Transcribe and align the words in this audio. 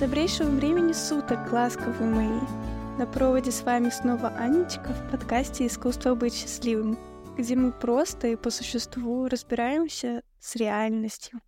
Добрейшего 0.00 0.48
времени 0.48 0.92
суток, 0.92 1.52
ласковые 1.52 2.10
мои! 2.10 2.40
На 2.96 3.06
проводе 3.06 3.50
с 3.50 3.60
вами 3.60 3.90
снова 3.90 4.28
Анечка 4.28 4.94
в 4.94 5.10
подкасте 5.10 5.66
«Искусство 5.66 6.14
быть 6.14 6.32
счастливым», 6.32 6.98
где 7.36 7.54
мы 7.54 7.70
просто 7.70 8.28
и 8.28 8.36
по 8.36 8.48
существу 8.48 9.28
разбираемся 9.28 10.22
с 10.38 10.56
реальностью. 10.56 11.42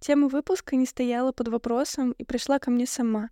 Тема 0.00 0.28
выпуска 0.28 0.76
не 0.76 0.86
стояла 0.86 1.32
под 1.32 1.48
вопросом 1.48 2.12
и 2.12 2.24
пришла 2.24 2.58
ко 2.58 2.70
мне 2.70 2.86
сама, 2.86 3.28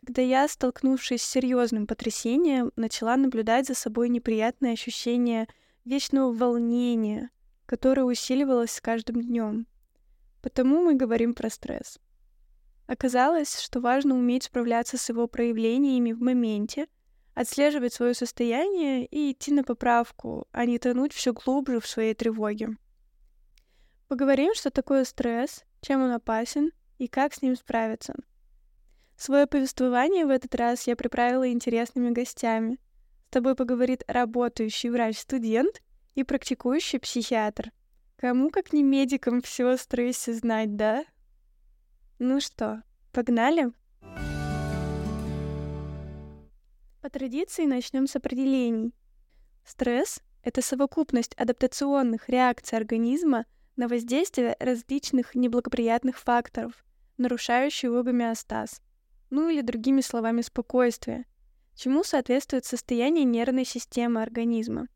когда 0.00 0.22
я, 0.22 0.48
столкнувшись 0.48 1.20
с 1.20 1.30
серьезным 1.30 1.86
потрясением, 1.86 2.72
начала 2.76 3.18
наблюдать 3.18 3.66
за 3.66 3.74
собой 3.74 4.08
неприятное 4.08 4.72
ощущение 4.72 5.46
вечного 5.84 6.32
волнения, 6.32 7.28
которое 7.66 8.04
усиливалось 8.04 8.70
с 8.70 8.80
каждым 8.80 9.20
днем. 9.20 9.66
Потому 10.40 10.82
мы 10.82 10.94
говорим 10.94 11.34
про 11.34 11.50
стресс. 11.50 11.98
Оказалось, 12.92 13.58
что 13.58 13.80
важно 13.80 14.14
уметь 14.14 14.44
справляться 14.44 14.98
с 14.98 15.08
его 15.08 15.26
проявлениями 15.26 16.12
в 16.12 16.20
моменте, 16.20 16.88
отслеживать 17.32 17.94
свое 17.94 18.12
состояние 18.12 19.06
и 19.06 19.32
идти 19.32 19.50
на 19.50 19.64
поправку, 19.64 20.46
а 20.52 20.66
не 20.66 20.78
тонуть 20.78 21.14
все 21.14 21.32
глубже 21.32 21.80
в 21.80 21.86
своей 21.86 22.12
тревоге. 22.12 22.76
Поговорим, 24.08 24.52
что 24.54 24.70
такое 24.70 25.04
стресс, 25.04 25.64
чем 25.80 26.02
он 26.02 26.10
опасен 26.10 26.70
и 26.98 27.08
как 27.08 27.32
с 27.32 27.40
ним 27.40 27.56
справиться. 27.56 28.14
Свое 29.16 29.46
повествование 29.46 30.26
в 30.26 30.28
этот 30.28 30.54
раз 30.54 30.86
я 30.86 30.94
приправила 30.94 31.50
интересными 31.50 32.10
гостями. 32.10 32.78
С 33.28 33.30
тобой 33.30 33.54
поговорит 33.54 34.04
работающий 34.06 34.90
врач-студент 34.90 35.80
и 36.14 36.24
практикующий 36.24 37.00
психиатр. 37.00 37.72
Кому, 38.16 38.50
как 38.50 38.74
не 38.74 38.82
медикам, 38.82 39.40
все 39.40 39.70
о 39.70 39.78
стрессе 39.78 40.34
знать, 40.34 40.76
да? 40.76 41.06
Ну 42.18 42.40
что, 42.40 42.82
погнали? 43.12 43.72
По 47.00 47.10
традиции 47.10 47.64
начнем 47.64 48.06
с 48.06 48.14
определений. 48.16 48.94
Стресс— 49.64 50.20
это 50.42 50.62
совокупность 50.62 51.34
адаптационных 51.34 52.28
реакций 52.28 52.78
организма 52.78 53.44
на 53.76 53.88
воздействие 53.88 54.56
различных 54.60 55.34
неблагоприятных 55.34 56.18
факторов, 56.18 56.84
нарушающих 57.16 57.84
его 57.84 58.02
гомеостаз, 58.02 58.80
ну 59.30 59.48
или 59.48 59.62
другими 59.62 60.00
словами 60.00 60.42
спокойствие, 60.42 61.24
чему 61.74 62.04
соответствует 62.04 62.64
состояние 62.64 63.24
нервной 63.24 63.64
системы 63.64 64.22
организма. 64.22 64.88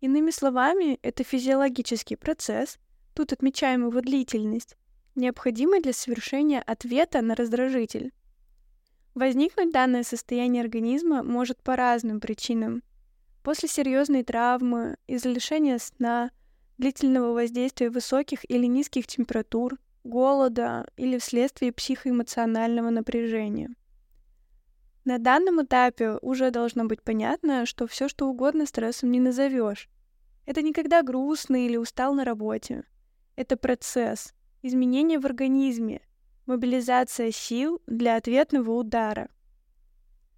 Иными 0.00 0.30
словами, 0.30 0.98
это 1.02 1.24
физиологический 1.24 2.16
процесс, 2.16 2.78
тут 3.14 3.32
отмечаем 3.32 3.88
его 3.88 4.00
длительность, 4.00 4.76
необходимый 5.16 5.80
для 5.80 5.92
совершения 5.92 6.62
ответа 6.62 7.22
на 7.22 7.34
раздражитель. 7.34 8.12
Возникнуть 9.14 9.72
данное 9.72 10.02
состояние 10.02 10.62
организма 10.62 11.22
может 11.22 11.62
по 11.62 11.74
разным 11.74 12.20
причинам. 12.20 12.82
После 13.42 13.68
серьезной 13.68 14.22
травмы, 14.22 14.96
из-за 15.06 15.30
лишения 15.30 15.78
сна, 15.78 16.30
длительного 16.78 17.32
воздействия 17.32 17.90
высоких 17.90 18.48
или 18.50 18.66
низких 18.66 19.06
температур, 19.06 19.78
голода 20.04 20.86
или 20.96 21.18
вследствие 21.18 21.72
психоэмоционального 21.72 22.90
напряжения. 22.90 23.70
На 25.04 25.18
данном 25.18 25.62
этапе 25.62 26.18
уже 26.20 26.50
должно 26.50 26.84
быть 26.84 27.02
понятно, 27.02 27.64
что 27.64 27.86
все 27.86 28.08
что 28.08 28.26
угодно 28.26 28.66
стрессом 28.66 29.10
не 29.12 29.20
назовешь. 29.20 29.88
Это 30.46 30.62
никогда 30.62 31.02
грустно 31.02 31.64
или 31.64 31.76
устал 31.76 32.12
на 32.12 32.24
работе. 32.24 32.84
Это 33.36 33.56
процесс, 33.56 34.34
изменения 34.66 35.18
в 35.18 35.26
организме, 35.26 36.00
мобилизация 36.46 37.30
сил 37.30 37.80
для 37.86 38.16
ответного 38.16 38.72
удара. 38.72 39.28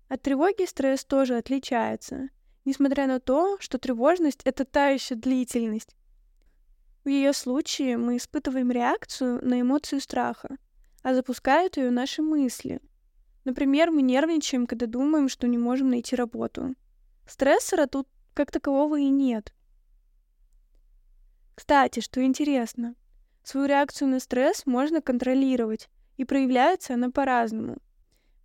От 0.08 0.22
тревоги 0.22 0.66
стресс 0.66 1.04
тоже 1.04 1.36
отличается, 1.36 2.28
несмотря 2.64 3.06
на 3.06 3.20
то, 3.20 3.58
что 3.60 3.78
тревожность— 3.78 4.40
это 4.44 4.64
та 4.64 4.88
еще 4.88 5.14
длительность. 5.14 5.96
В 7.04 7.08
ее 7.08 7.32
случае 7.32 7.96
мы 7.96 8.16
испытываем 8.16 8.70
реакцию 8.70 9.44
на 9.44 9.60
эмоцию 9.60 10.00
страха, 10.00 10.56
а 11.02 11.14
запускают 11.14 11.76
ее 11.76 11.90
наши 11.90 12.22
мысли. 12.22 12.80
Например, 13.44 13.90
мы 13.90 14.02
нервничаем, 14.02 14.66
когда 14.66 14.86
думаем, 14.86 15.28
что 15.28 15.46
не 15.46 15.58
можем 15.58 15.90
найти 15.90 16.16
работу. 16.16 16.74
Стрессора 17.26 17.86
тут 17.86 18.08
как 18.34 18.50
такового 18.50 18.98
и 18.98 19.08
нет. 19.08 19.52
Кстати, 21.54 22.00
что 22.00 22.22
интересно— 22.22 22.94
Свою 23.48 23.66
реакцию 23.66 24.08
на 24.08 24.20
стресс 24.20 24.66
можно 24.66 25.00
контролировать, 25.00 25.88
и 26.18 26.26
проявляется 26.26 26.92
она 26.92 27.10
по-разному. 27.10 27.78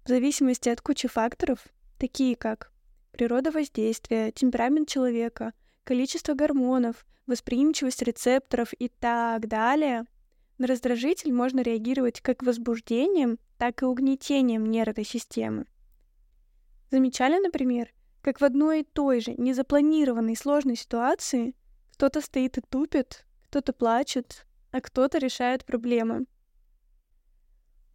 В 0.06 0.08
зависимости 0.08 0.70
от 0.70 0.80
кучи 0.80 1.10
факторов, 1.10 1.60
такие 2.00 2.38
как 2.38 2.72
природа 3.12 3.52
воздействия, 3.52 4.32
темперамент 4.32 4.88
человека, 4.88 5.52
количество 5.84 6.36
гормонов, 6.36 7.06
восприимчивость 7.28 8.02
рецепторов 8.02 8.72
и 8.80 8.88
так 8.88 9.50
далее, 9.50 10.06
на 10.58 10.68
раздражитель 10.68 11.34
можно 11.34 11.60
реагировать 11.60 12.22
как 12.22 12.42
возбуждением, 12.42 13.40
так 13.58 13.82
и 13.82 13.86
угнетением 13.86 14.68
нервной 14.68 15.04
системы. 15.04 15.66
Замечали, 16.92 17.44
например, 17.44 17.90
как 18.22 18.40
в 18.40 18.46
одной 18.46 18.80
и 18.80 18.86
той 18.86 19.20
же 19.20 19.34
незапланированной 19.34 20.38
сложной 20.38 20.78
ситуации 20.78 21.56
кто-то 21.92 22.22
стоит 22.22 22.58
и 22.58 22.62
тупит, 22.62 23.26
кто-то 23.50 23.74
плачет, 23.74 24.46
а 24.74 24.82
кто-то 24.82 25.20
решает 25.20 25.64
проблемы. 25.64 26.26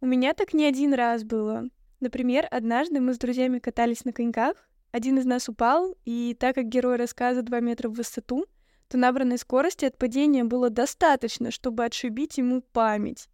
У 0.01 0.05
меня 0.05 0.33
так 0.33 0.53
не 0.53 0.65
один 0.65 0.93
раз 0.93 1.25
было. 1.25 1.65
Например, 1.99 2.47
однажды 2.49 3.01
мы 3.01 3.13
с 3.13 3.17
друзьями 3.17 3.59
катались 3.59 4.05
на 4.05 4.13
коньках, 4.13 4.55
один 4.91 5.19
из 5.19 5.25
нас 5.25 5.49
упал, 5.49 5.93
и 6.05 6.35
так 6.39 6.55
как 6.55 6.69
герой 6.69 6.95
рассказа 6.95 7.41
2 7.41 7.59
метра 7.59 7.89
в 7.89 7.93
высоту, 7.93 8.45
то 8.87 8.97
набранной 8.97 9.37
скорости 9.37 9.85
от 9.85 9.97
падения 9.97 10.45
было 10.45 10.69
достаточно, 10.69 11.51
чтобы 11.51 11.83
отшибить 11.83 12.37
ему 12.37 12.61
память. 12.61 13.27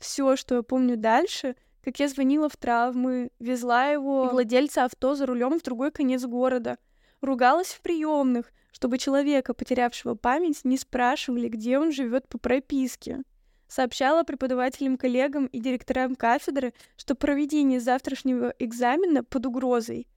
Все, 0.00 0.34
что 0.34 0.56
я 0.56 0.62
помню 0.62 0.96
дальше, 0.96 1.54
как 1.84 2.00
я 2.00 2.08
звонила 2.08 2.48
в 2.48 2.56
травмы, 2.56 3.30
везла 3.38 3.86
его 3.86 4.28
владельца 4.28 4.84
авто 4.84 5.14
за 5.14 5.24
рулем 5.24 5.58
в 5.58 5.62
другой 5.62 5.92
конец 5.92 6.24
города, 6.24 6.78
ругалась 7.20 7.72
в 7.72 7.80
приемных, 7.80 8.52
чтобы 8.82 8.98
человека, 8.98 9.54
потерявшего 9.54 10.16
память, 10.16 10.64
не 10.64 10.76
спрашивали, 10.76 11.46
где 11.46 11.78
он 11.78 11.92
живет 11.92 12.26
по 12.26 12.36
прописке. 12.36 13.22
Сообщала 13.68 14.24
преподавателям, 14.24 14.96
коллегам 14.96 15.46
и 15.46 15.60
директорам 15.60 16.16
кафедры, 16.16 16.74
что 16.96 17.14
проведение 17.14 17.78
завтрашнего 17.78 18.52
экзамена 18.58 19.22
под 19.22 19.46
угрозой. 19.46 20.08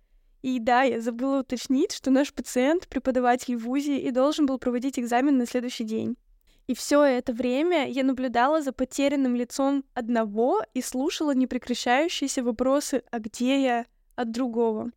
И 0.42 0.58
да, 0.58 0.82
я 0.82 1.00
забыла 1.00 1.42
уточнить, 1.42 1.92
что 1.92 2.10
наш 2.10 2.34
пациент— 2.34 2.88
преподаватель 2.90 3.56
в 3.56 3.66
ВУЗе 3.66 4.00
и 4.00 4.10
должен 4.10 4.48
был 4.48 4.58
проводить 4.58 4.98
экзамен 4.98 5.38
на 5.38 5.46
следующий 5.46 5.84
день. 5.84 6.18
И 6.66 6.74
все 6.74 7.04
это 7.04 7.34
время 7.34 7.88
я 7.88 8.04
наблюдала 8.04 8.64
за 8.64 8.72
потерянным 8.72 9.36
лицом 9.36 9.86
одного 9.94 10.64
и 10.74 10.82
слушала 10.82 11.36
непрекращающиеся 11.36 12.42
вопросы 12.42 13.04
«А 13.12 13.20
где 13.20 13.62
я?» 13.62 13.86
от 14.16 14.32
другого. 14.32 14.90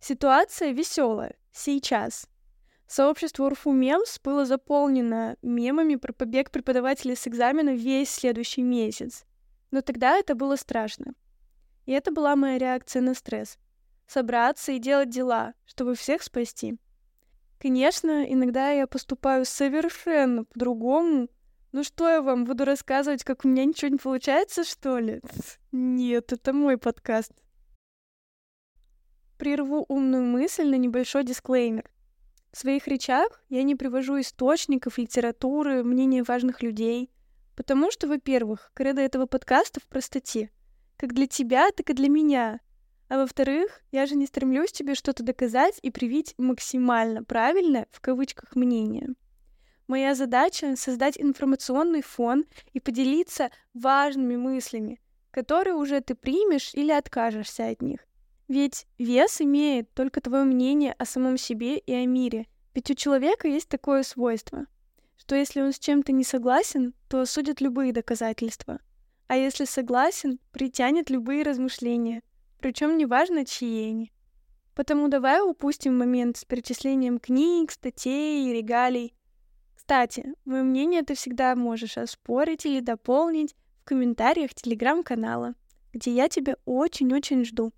Ситуация 0.00 0.72
веселая. 0.72 1.36
Сейчас. 1.52 2.26
Сообщество 2.88 3.44
Урфу 3.44 3.72
Мемс 3.72 4.18
было 4.18 4.46
заполнено 4.46 5.36
мемами 5.42 5.96
про 5.96 6.14
побег 6.14 6.50
преподавателя 6.50 7.14
с 7.14 7.28
экзамена 7.28 7.74
весь 7.74 8.08
следующий 8.08 8.62
месяц. 8.62 9.26
Но 9.70 9.82
тогда 9.82 10.16
это 10.16 10.34
было 10.34 10.56
страшно. 10.56 11.12
И 11.84 11.92
это 11.92 12.10
была 12.10 12.34
моя 12.34 12.56
реакция 12.56 13.02
на 13.02 13.12
стресс. 13.12 13.58
Собраться 14.06 14.72
и 14.72 14.78
делать 14.78 15.10
дела, 15.10 15.52
чтобы 15.66 15.96
всех 15.96 16.22
спасти. 16.22 16.78
Конечно, 17.58 18.24
иногда 18.24 18.70
я 18.70 18.86
поступаю 18.86 19.44
совершенно 19.44 20.44
по-другому. 20.44 21.28
Ну 21.72 21.84
что 21.84 22.08
я 22.08 22.22
вам 22.22 22.46
буду 22.46 22.64
рассказывать, 22.64 23.22
как 23.22 23.44
у 23.44 23.48
меня 23.48 23.66
ничего 23.66 23.90
не 23.90 23.98
получается, 23.98 24.64
что 24.64 24.98
ли? 24.98 25.20
Нет, 25.72 26.32
это 26.32 26.54
мой 26.54 26.78
подкаст. 26.78 27.32
Прерву 29.36 29.84
умную 29.88 30.24
мысль 30.24 30.66
на 30.66 30.76
небольшой 30.76 31.24
дисклеймер. 31.24 31.90
В 32.52 32.58
своих 32.58 32.88
речах 32.88 33.42
я 33.48 33.62
не 33.62 33.74
привожу 33.74 34.20
источников, 34.20 34.98
литературы, 34.98 35.84
мнения 35.84 36.22
важных 36.22 36.62
людей, 36.62 37.10
потому 37.56 37.90
что, 37.90 38.08
во-первых, 38.08 38.70
кредо 38.74 39.02
этого 39.02 39.26
подкаста 39.26 39.80
в 39.80 39.86
простоте, 39.86 40.50
как 40.96 41.12
для 41.12 41.26
тебя, 41.26 41.70
так 41.72 41.90
и 41.90 41.94
для 41.94 42.08
меня. 42.08 42.60
А 43.08 43.18
во-вторых, 43.18 43.80
я 43.90 44.06
же 44.06 44.16
не 44.16 44.26
стремлюсь 44.26 44.72
тебе 44.72 44.94
что-то 44.94 45.22
доказать 45.22 45.78
и 45.82 45.90
привить 45.90 46.34
максимально 46.38 47.22
правильно, 47.22 47.86
в 47.90 48.00
кавычках, 48.00 48.54
мнение. 48.54 49.08
Моя 49.86 50.14
задача— 50.14 50.76
создать 50.76 51.18
информационный 51.18 52.02
фон 52.02 52.44
и 52.72 52.80
поделиться 52.80 53.50
важными 53.72 54.36
мыслями, 54.36 55.00
которые 55.30 55.74
уже 55.74 56.00
ты 56.00 56.14
примешь 56.14 56.74
или 56.74 56.92
откажешься 56.92 57.68
от 57.68 57.80
них. 57.80 58.07
Ведь 58.48 58.86
вес 58.96 59.40
имеет 59.40 59.92
только 59.92 60.20
твое 60.20 60.44
мнение 60.44 60.94
о 60.94 61.04
самом 61.04 61.36
себе 61.36 61.78
и 61.78 61.92
о 61.92 62.06
мире. 62.06 62.46
Ведь 62.74 62.90
у 62.90 62.94
человека 62.94 63.46
есть 63.46 63.68
такое 63.68 64.02
свойство, 64.02 64.66
что 65.16 65.36
если 65.36 65.60
он 65.60 65.72
с 65.72 65.78
чем-то 65.78 66.12
не 66.12 66.24
согласен, 66.24 66.94
то 67.08 67.20
осудит 67.20 67.60
любые 67.60 67.92
доказательства. 67.92 68.80
а 69.28 69.36
если 69.36 69.66
согласен, 69.66 70.38
притянет 70.52 71.10
любые 71.10 71.42
размышления, 71.42 72.22
причем 72.60 72.96
неважно, 72.96 73.44
чьи 73.44 73.90
они. 73.90 74.10
Потому 74.74 75.08
давай 75.08 75.42
упустим 75.42 75.98
момент 75.98 76.38
с 76.38 76.44
перечислением 76.44 77.18
книг, 77.18 77.70
статей 77.70 78.48
и 78.48 78.54
регалий. 78.54 79.12
Кстати, 79.76 80.32
мое 80.44 80.62
мнение 80.62 81.02
ты 81.02 81.14
всегда 81.14 81.54
можешь 81.56 81.98
оспорить 81.98 82.64
или 82.64 82.80
дополнить 82.80 83.54
в 83.82 83.84
комментариях 83.84 84.54
телеграм-канала, 84.54 85.54
где 85.92 86.10
я 86.10 86.28
тебя 86.28 86.56
очень-очень 86.64 87.44
жду. 87.44 87.72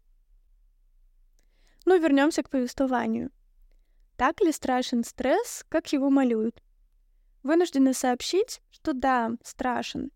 Ну, 1.85 1.99
вернемся 1.99 2.43
к 2.43 2.51
повествованию. 2.51 3.31
Так 4.17 4.41
ли 4.41 4.53
страшен 4.53 5.03
стресс, 5.03 5.65
как 5.69 5.93
его 5.93 6.11
малюют? 6.11 6.63
Вынуждена 7.43 7.95
сообщить, 7.95 8.61
что 8.71 8.93
да, 8.93 9.33
страшен. 9.43 10.11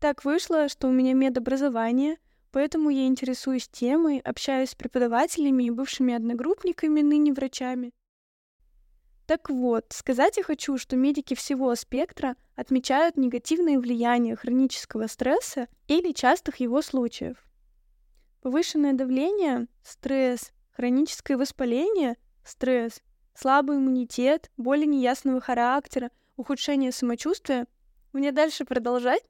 Так 0.00 0.24
вышло, 0.24 0.68
что 0.68 0.88
у 0.88 0.92
меня 0.92 1.14
медобразование, 1.14 2.16
поэтому 2.50 2.90
я 2.90 3.06
интересуюсь 3.06 3.68
темой, 3.68 4.18
общаюсь 4.18 4.70
с 4.70 4.74
преподавателями 4.74 5.64
и 5.64 5.70
бывшими 5.70 6.12
одногруппниками, 6.12 7.00
ныне 7.00 7.32
врачами. 7.32 7.92
Так 9.26 9.48
вот, 9.48 9.86
сказать 9.90 10.36
я 10.36 10.42
хочу, 10.42 10.76
что 10.76 10.96
медики 10.96 11.34
всего 11.34 11.74
спектра 11.74 12.36
отмечают 12.54 13.16
негативное 13.16 13.78
влияние 13.78 14.36
хронического 14.36 15.06
стресса 15.06 15.68
или 15.86 16.12
частых 16.12 16.56
его 16.56 16.82
случаев. 16.82 17.36
Повышенное 18.42 18.92
давление— 18.92 19.68
стресс, 19.82 20.52
хроническое 20.72 21.36
воспаление— 21.36 22.16
стресс, 22.44 23.00
слабый 23.34 23.76
иммунитет, 23.76 24.50
боли 24.56 24.84
неясного 24.84 25.40
характера, 25.40 26.10
ухудшение 26.36 26.92
самочувствия. 26.92 27.66
Мне 28.12 28.32
дальше 28.32 28.64
продолжать? 28.64 29.22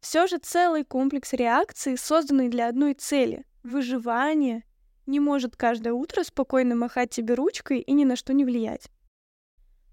Все 0.00 0.26
же 0.26 0.38
целый 0.38 0.84
комплекс 0.84 1.32
реакций, 1.32 1.98
созданный 1.98 2.48
для 2.48 2.68
одной 2.68 2.94
цели— 2.94 3.44
выживания, 3.62 4.64
не 5.06 5.20
может 5.20 5.56
каждое 5.56 5.92
утро 5.92 6.22
спокойно 6.22 6.74
махать 6.76 7.10
тебе 7.10 7.34
ручкой 7.34 7.80
и 7.80 7.92
ни 7.92 8.04
на 8.04 8.16
что 8.16 8.32
не 8.32 8.44
влиять. 8.44 8.90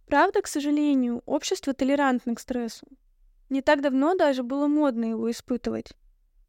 Правда, 0.05 0.41
к 0.41 0.47
сожалению, 0.47 1.21
общество 1.25 1.73
толерантно 1.73 2.35
к 2.35 2.39
стрессу. 2.39 2.87
Не 3.49 3.61
так 3.61 3.81
давно 3.81 4.15
даже 4.15 4.43
было 4.43 4.67
модно 4.67 5.05
его 5.05 5.29
испытывать. 5.31 5.91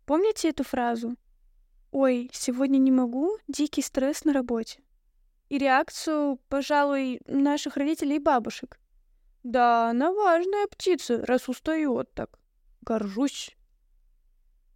Помните 0.04 0.50
эту 0.50 0.64
фразу? 0.64 1.16
«Ой, 1.90 2.30
сегодня 2.32 2.78
не 2.78 2.90
могу, 2.90 3.38
дикий 3.48 3.82
стресс 3.82 4.24
на 4.24 4.32
работе». 4.32 4.80
И 5.48 5.58
реакцию, 5.58 6.38
пожалуй, 6.48 7.20
наших 7.26 7.76
родителей 7.76 8.16
и 8.16 8.20
бабушек. 8.20 8.78
«Да, 9.42 9.90
она 9.90 10.12
важная 10.12 10.66
птица, 10.66 11.24
раз 11.24 11.48
устает 11.48 12.12
так. 12.14 12.38
Горжусь». 12.82 13.56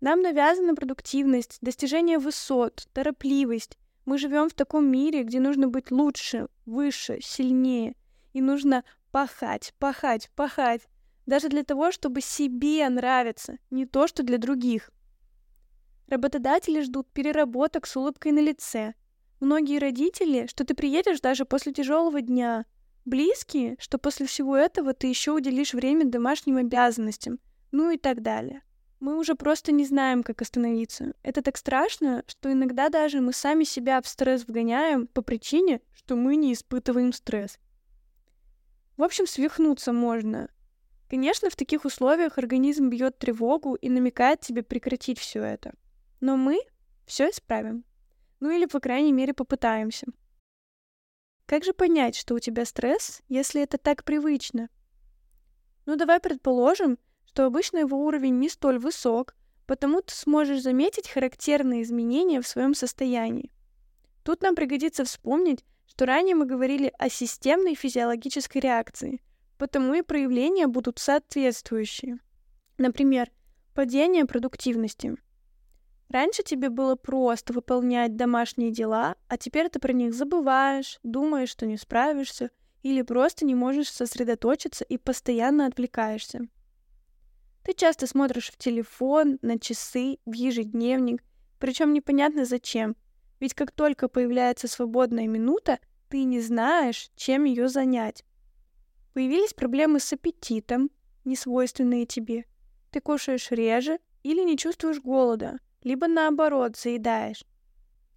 Нам 0.01 0.23
навязана 0.23 0.75
продуктивность, 0.75 1.59
достижение 1.61 2.19
высот, 2.19 2.89
торопливость. 2.93 3.79
Мы 4.05 4.19
живем 4.19 4.49
в 4.49 4.55
таком 4.55 4.91
мире, 4.91 5.23
где 5.23 5.39
нужно 5.39 5.69
быть 5.69 5.91
лучше, 5.91 6.49
выше, 6.65 7.19
сильнее— 7.21 7.95
и 8.33 8.41
нужно 8.41 8.85
пахать, 9.11 9.75
пахать, 9.79 10.31
пахать. 10.35 10.83
Даже 11.27 11.49
для 11.49 11.63
того, 11.63 11.93
чтобы 11.93 12.21
себе 12.21 12.89
нравиться, 12.89 13.59
не 13.71 13.87
то, 13.87 14.07
что 14.07 14.23
для 14.23 14.39
других. 14.39 14.91
Работодатели 16.13 16.83
ждут 16.83 17.11
переработок 17.11 17.87
с 17.87 17.97
улыбкой 17.97 18.33
на 18.33 18.41
лице. 18.41 18.93
Многие 19.41 19.79
родители, 19.79 20.47
что 20.47 20.63
ты 20.67 20.75
приедешь 20.75 21.23
даже 21.23 21.47
после 21.47 21.73
тяжелого 21.73 22.21
дня. 22.21 22.67
Близкие, 23.07 23.77
что 23.79 23.97
после 23.97 24.27
всего 24.27 24.55
этого 24.55 24.93
ты 24.93 25.07
еще 25.07 25.33
уделишь 25.33 25.73
время 25.73 26.05
домашним 26.05 26.59
обязанностям. 26.59 27.39
Ну 27.71 27.91
и 27.91 27.97
так 27.97 28.21
далее. 28.21 28.61
Мы 29.01 29.17
уже 29.17 29.35
просто 29.37 29.73
не 29.73 29.87
знаем, 29.87 30.23
как 30.23 30.43
остановиться. 30.43 31.15
Это 31.23 31.41
так 31.41 31.57
страшно, 31.57 32.25
что 32.27 32.53
иногда 32.53 32.91
даже 32.91 33.23
мы 33.23 33.33
сами 33.33 33.65
себя 33.65 34.03
в 34.03 34.07
стресс 34.07 34.47
вгоняем 34.47 35.07
по 35.07 35.23
причине, 35.23 35.81
что 35.95 36.15
мы 36.15 36.37
не 36.37 36.53
испытываем 36.53 37.15
стресс. 37.15 37.59
В 38.99 39.03
общем, 39.03 39.27
свихнуться 39.27 39.95
можно. 39.95 40.51
Конечно, 41.09 41.49
в 41.49 41.57
таких 41.57 41.87
условиях 41.87 42.37
организм 42.37 42.91
бьет 42.91 43.19
тревогу 43.19 43.77
и 43.77 43.89
намекает 43.89 44.41
тебе 44.41 44.63
прекратить 44.63 45.19
все 45.19 45.43
это. 45.43 45.73
Но 46.23 46.37
мы 46.37 46.61
все 47.05 47.31
исправим. 47.31 47.85
Ну 48.39 48.51
или, 48.53 48.67
по 48.67 48.79
крайней 48.79 49.13
мере, 49.13 49.35
попытаемся. 49.35 50.07
Как 51.47 51.65
же 51.65 51.73
понять, 51.73 52.15
что 52.15 52.35
у 52.35 52.39
тебя 52.39 52.65
стресс, 52.65 53.23
если 53.29 53.61
это 53.61 53.77
так 53.77 54.05
привычно? 54.05 54.69
Ну 55.85 55.97
давай 55.97 56.21
предположим, 56.21 56.97
что 57.27 57.45
обычно 57.45 57.79
его 57.79 57.99
уровень 57.99 58.39
не 58.39 58.49
столь 58.49 58.79
высок, 58.79 59.35
потому 59.67 60.01
ты 60.01 60.15
сможешь 60.15 60.63
заметить 60.63 61.09
характерные 61.09 61.83
изменения 61.83 62.41
в 62.41 62.47
своем 62.47 62.75
состоянии. 62.75 63.51
Тут 64.23 64.43
нам 64.43 64.55
пригодится 64.55 65.05
вспомнить, 65.05 65.65
что 65.87 66.07
ранее 66.07 66.37
мы 66.37 66.47
говорили 66.47 66.93
о 66.99 67.09
системной 67.09 67.75
физиологической 67.75 68.61
реакции, 68.61 69.21
потому 69.59 69.95
и 69.95 70.03
проявления 70.03 70.69
будут 70.69 71.01
соответствующие. 71.01 72.21
Например, 72.79 73.29
падение 73.75 74.25
продуктивности. 74.25 75.17
Раньше 76.13 76.43
тебе 76.43 76.69
было 76.69 76.95
просто 76.95 77.55
выполнять 77.55 78.17
домашние 78.17 78.71
дела, 78.71 79.17
а 79.29 79.39
теперь 79.39 79.71
ты 79.71 79.79
про 79.79 79.95
них 79.95 80.13
забываешь, 80.13 80.99
думаешь, 81.03 81.49
что 81.49 81.65
не 81.65 81.79
справишься, 81.79 82.51
или 82.83 83.01
просто 83.01 83.47
не 83.47 83.55
можешь 83.55 83.91
сосредоточиться 83.91 84.85
и 84.85 84.99
постоянно 84.99 85.65
отвлекаешься. 85.65 86.41
Ты 87.65 87.73
часто 87.73 88.07
смотришь 88.07 88.51
в 88.51 88.59
телефон, 88.59 89.39
на 89.41 89.59
часы, 89.59 90.19
в 90.27 90.35
ежедневник, 90.35 91.23
причем 91.59 91.95
непонятно 91.95 92.45
зачем, 92.45 92.95
ведь 93.41 93.55
как 93.55 93.71
только 93.71 94.09
появляется 94.09 94.69
свободная 94.69 95.27
минута, 95.27 95.79
ты 96.11 96.25
не 96.25 96.41
знаешь, 96.41 97.11
чем 97.17 97.45
ее 97.45 97.69
занять. 97.69 98.23
Появились 99.15 99.55
проблемы 99.55 99.99
с 99.99 100.13
аппетитом, 100.13 100.91
несвойственные 101.25 102.05
тебе. 102.05 102.45
Ты 102.91 103.01
кушаешь 103.01 103.51
реже 103.51 103.99
или 104.23 104.43
не 104.43 104.59
чувствуешь 104.59 105.01
голода, 105.01 105.59
либо 105.83 106.09
наоборот 106.09 106.77
заедаешь. 106.77 107.45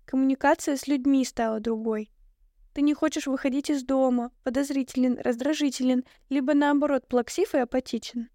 Коммуникация 0.06 0.77
с 0.77 0.88
людьми 0.88 1.25
стала 1.25 1.59
другой. 1.59 2.12
Ты 2.73 2.81
не 2.81 2.94
хочешь 2.94 3.27
выходить 3.27 3.69
из 3.69 3.84
дома, 3.84 4.31
подозрителен, 4.43 5.17
раздражителен, 5.19 6.03
либо 6.29 6.53
наоборот 6.53 7.07
плаксив 7.07 7.55
и 7.55 7.60
апатичен. 7.60 8.29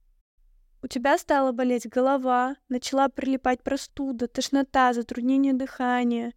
У 0.82 0.86
тебя 0.86 1.18
стала 1.18 1.52
болеть 1.52 1.86
голова, 1.86 2.56
начала 2.70 3.10
прилипать 3.10 3.62
простуда, 3.62 4.28
тошнота, 4.28 4.94
затруднение 4.94 5.52
дыхания. 5.52 6.32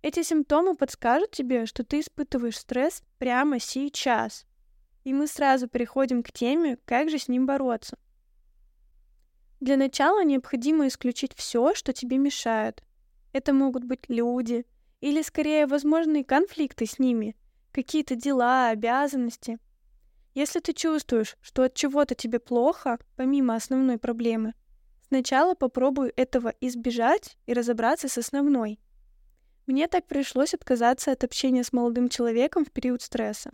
Эти 0.00 0.22
симптомы 0.22 0.74
подскажут 0.74 1.32
тебе, 1.32 1.66
что 1.66 1.84
ты 1.84 2.00
испытываешь 2.00 2.58
стресс 2.58 3.02
прямо 3.18 3.60
сейчас. 3.60 4.46
И 5.04 5.12
мы 5.12 5.26
сразу 5.26 5.68
переходим 5.68 6.22
к 6.22 6.32
теме, 6.32 6.78
как 6.86 7.10
же 7.10 7.18
с 7.18 7.28
ним 7.28 7.44
бороться. 7.44 7.98
Для 9.64 9.78
начала 9.78 10.22
необходимо 10.22 10.88
исключить 10.88 11.32
все, 11.34 11.72
что 11.74 11.94
тебе 11.94 12.18
мешает. 12.18 12.82
Это 13.32 13.54
могут 13.54 13.84
быть 13.84 14.10
люди, 14.10 14.66
или 15.00 15.22
скорее 15.22 15.66
возможные 15.66 16.22
конфликты 16.22 16.84
с 16.84 16.98
ними, 16.98 17.34
какие-то 17.72 18.14
дела, 18.14 18.68
обязанности. 18.68 19.58
Если 20.34 20.60
ты 20.60 20.74
чувствуешь, 20.74 21.38
что 21.40 21.62
от 21.62 21.72
чего-то 21.72 22.14
тебе 22.14 22.40
плохо, 22.40 22.98
помимо 23.16 23.54
основной 23.54 23.96
проблемы, 23.96 24.52
сначала 25.08 25.54
попробуй 25.54 26.10
этого 26.10 26.52
избежать 26.60 27.38
и 27.46 27.54
разобраться 27.54 28.10
с 28.10 28.18
основной. 28.18 28.78
Мне 29.66 29.88
так 29.88 30.06
пришлось 30.06 30.52
отказаться 30.52 31.10
от 31.10 31.24
общения 31.24 31.64
с 31.64 31.72
молодым 31.72 32.10
человеком 32.10 32.66
в 32.66 32.70
период 32.70 33.00
стресса. 33.00 33.50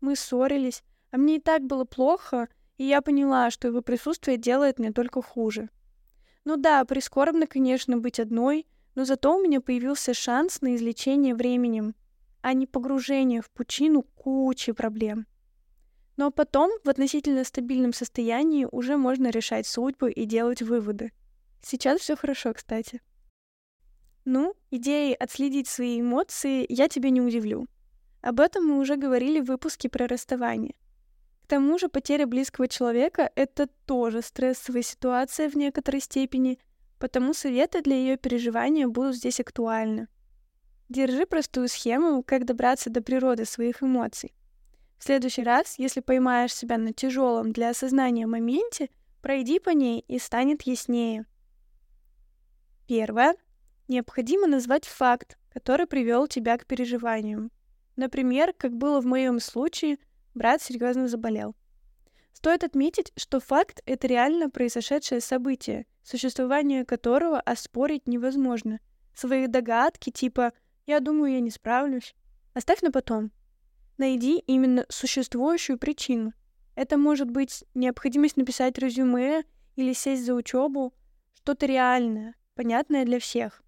Мы 0.00 0.16
ссорились, 0.16 0.82
а 1.10 1.18
мне 1.18 1.36
и 1.36 1.40
так 1.40 1.62
было 1.66 1.84
плохо, 1.84 2.48
и 2.82 2.84
я 2.84 3.00
поняла, 3.00 3.52
что 3.52 3.68
его 3.68 3.80
присутствие 3.80 4.36
делает 4.36 4.80
мне 4.80 4.90
только 4.90 5.22
хуже. 5.22 5.70
Ну 6.44 6.56
да, 6.56 6.84
прискорбно, 6.84 7.46
конечно, 7.46 7.96
быть 7.96 8.18
одной, 8.18 8.66
но 8.96 9.04
зато 9.04 9.36
у 9.36 9.40
меня 9.40 9.60
появился 9.60 10.14
шанс 10.14 10.60
на 10.62 10.74
излечение 10.74 11.36
временем, 11.36 11.94
а 12.40 12.54
не 12.54 12.66
погружение 12.66 13.40
в 13.40 13.52
пучину 13.52 14.02
кучи 14.02 14.72
проблем. 14.72 15.28
Но 16.16 16.32
потом 16.32 16.72
в 16.82 16.88
относительно 16.88 17.44
стабильном 17.44 17.92
состоянии 17.92 18.66
уже 18.68 18.96
можно 18.96 19.30
решать 19.30 19.68
судьбу 19.68 20.06
и 20.08 20.24
делать 20.24 20.60
выводы. 20.60 21.12
Сейчас 21.62 22.00
все 22.00 22.16
хорошо, 22.16 22.52
кстати. 22.52 23.00
Ну, 24.24 24.54
идеей 24.72 25.14
отследить 25.14 25.68
свои 25.68 26.00
эмоции 26.00 26.66
я 26.68 26.88
тебя 26.88 27.10
не 27.10 27.20
удивлю. 27.20 27.68
Об 28.22 28.40
этом 28.40 28.66
мы 28.66 28.80
уже 28.80 28.96
говорили 28.96 29.38
в 29.38 29.44
выпуске 29.44 29.88
про 29.88 30.08
расставание. 30.08 30.74
Тому 31.52 31.76
же 31.76 31.90
потеря 31.90 32.26
близкого 32.26 32.66
человека— 32.66 33.30
это 33.34 33.66
тоже 33.84 34.22
стрессовая 34.22 34.80
ситуация 34.80 35.50
в 35.50 35.54
некоторой 35.54 36.00
степени, 36.00 36.58
потому 36.98 37.34
советы 37.34 37.82
для 37.82 37.94
ее 37.94 38.16
переживания 38.16 38.88
будут 38.88 39.16
здесь 39.16 39.38
актуальны. 39.38 40.08
Держи 40.88 41.26
простую 41.26 41.68
схему, 41.68 42.22
как 42.22 42.46
добраться 42.46 42.88
до 42.88 43.02
природы 43.02 43.44
своих 43.44 43.82
эмоций. 43.82 44.32
В 44.96 45.04
следующий 45.04 45.42
раз, 45.42 45.78
если 45.78 46.00
поймаешь 46.00 46.54
себя 46.54 46.78
на 46.78 46.94
тяжелом 46.94 47.52
для 47.52 47.68
осознания 47.68 48.26
моменте, 48.26 48.88
пройди 49.20 49.58
по 49.58 49.68
ней 49.68 50.06
и 50.08 50.18
станет 50.18 50.62
яснее. 50.62 51.26
Первое. 52.88 53.36
Необходимо 53.88 54.46
назвать 54.46 54.86
факт, 54.86 55.36
который 55.52 55.86
привел 55.86 56.28
тебя 56.28 56.56
к 56.56 56.64
переживаниям. 56.64 57.52
Например, 57.96 58.54
как 58.54 58.72
было 58.72 59.02
в 59.02 59.04
моем 59.04 59.38
случае, 59.38 59.98
брат 60.34 60.62
серьезно 60.62 61.08
заболел. 61.08 61.54
Стоит 62.32 62.64
отметить, 62.64 63.12
что 63.16 63.40
факт— 63.40 63.82
это 63.86 64.06
реально 64.06 64.50
произошедшее 64.50 65.20
событие, 65.20 65.86
существование 66.02 66.84
которого 66.84 67.40
оспорить 67.40 68.06
невозможно. 68.06 68.80
Свои 69.14 69.46
догадки 69.46 70.10
типа 70.10 70.52
«я 70.86 71.00
думаю, 71.00 71.34
я 71.34 71.40
не 71.40 71.50
справлюсь» 71.50 72.14
оставь 72.54 72.82
на 72.82 72.90
потом. 72.90 73.30
Найди 73.98 74.38
именно 74.38 74.86
существующую 74.88 75.78
причину. 75.78 76.32
Это 76.74 76.96
может 76.96 77.30
быть 77.30 77.64
необходимость 77.74 78.36
написать 78.36 78.78
резюме 78.78 79.44
или 79.76 79.92
сесть 79.92 80.24
за 80.24 80.34
учебу, 80.34 80.92
что-то 81.34 81.66
реальное, 81.66 82.34
понятное 82.54 83.04
для 83.04 83.18
всех. 83.18 83.62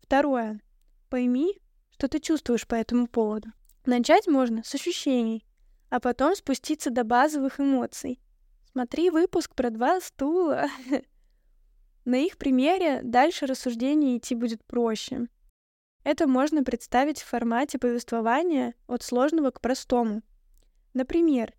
Второе. 0.00 0.60
Пойми, 1.08 1.60
что 1.90 2.08
ты 2.08 2.18
чувствуешь 2.18 2.66
по 2.66 2.74
этому 2.74 3.06
поводу. 3.06 3.48
Начать 3.84 4.28
можно 4.28 4.62
с 4.62 4.74
ощущений, 4.76 5.44
а 5.90 5.98
потом 5.98 6.36
спуститься 6.36 6.90
до 6.90 7.02
базовых 7.02 7.58
эмоций. 7.58 8.20
Смотри 8.70 9.10
выпуск 9.10 9.54
про 9.56 9.70
два 9.70 10.00
стула. 10.00 10.66
На 12.04 12.16
их 12.16 12.38
примере 12.38 13.00
дальше 13.02 13.46
рассуждение 13.46 14.18
идти 14.18 14.36
будет 14.36 14.64
проще. 14.64 15.26
Это 16.04 16.28
можно 16.28 16.62
представить 16.62 17.20
в 17.20 17.26
формате 17.26 17.78
повествования 17.78 18.74
от 18.86 19.02
сложного 19.02 19.50
к 19.50 19.60
простому. 19.60 20.22
Например, 20.94 21.52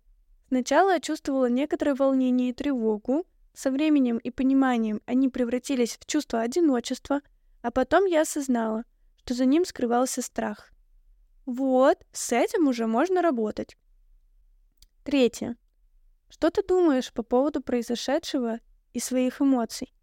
сначала 0.48 0.94
я 0.94 1.00
чувствовала 1.00 1.50
некоторое 1.50 1.94
волнение 1.94 2.50
и 2.50 2.54
тревогу, 2.54 3.26
со 3.52 3.70
временем 3.70 4.18
и 4.18 4.30
пониманием 4.30 5.00
они 5.06 5.28
превратились 5.28 5.96
в 5.96 6.06
чувство 6.06 6.40
одиночества, 6.40 7.20
а 7.62 7.70
потом 7.70 8.06
я 8.06 8.22
осознала, 8.22 8.84
что 9.18 9.34
за 9.34 9.44
ним 9.44 9.64
скрывался 9.64 10.22
страх. 10.22 10.73
Вот, 11.46 11.98
с 12.12 12.32
этим 12.32 12.68
уже 12.68 12.86
можно 12.86 13.22
работать. 13.22 13.76
Третье. 15.04 15.56
Что 16.28 16.50
ты 16.50 16.62
думаешь 16.62 17.12
по 17.12 17.22
поводу 17.22 17.60
произошедшего 17.60 18.60
и 18.92 19.00
своих 19.00 19.40
эмоций? 19.40 19.94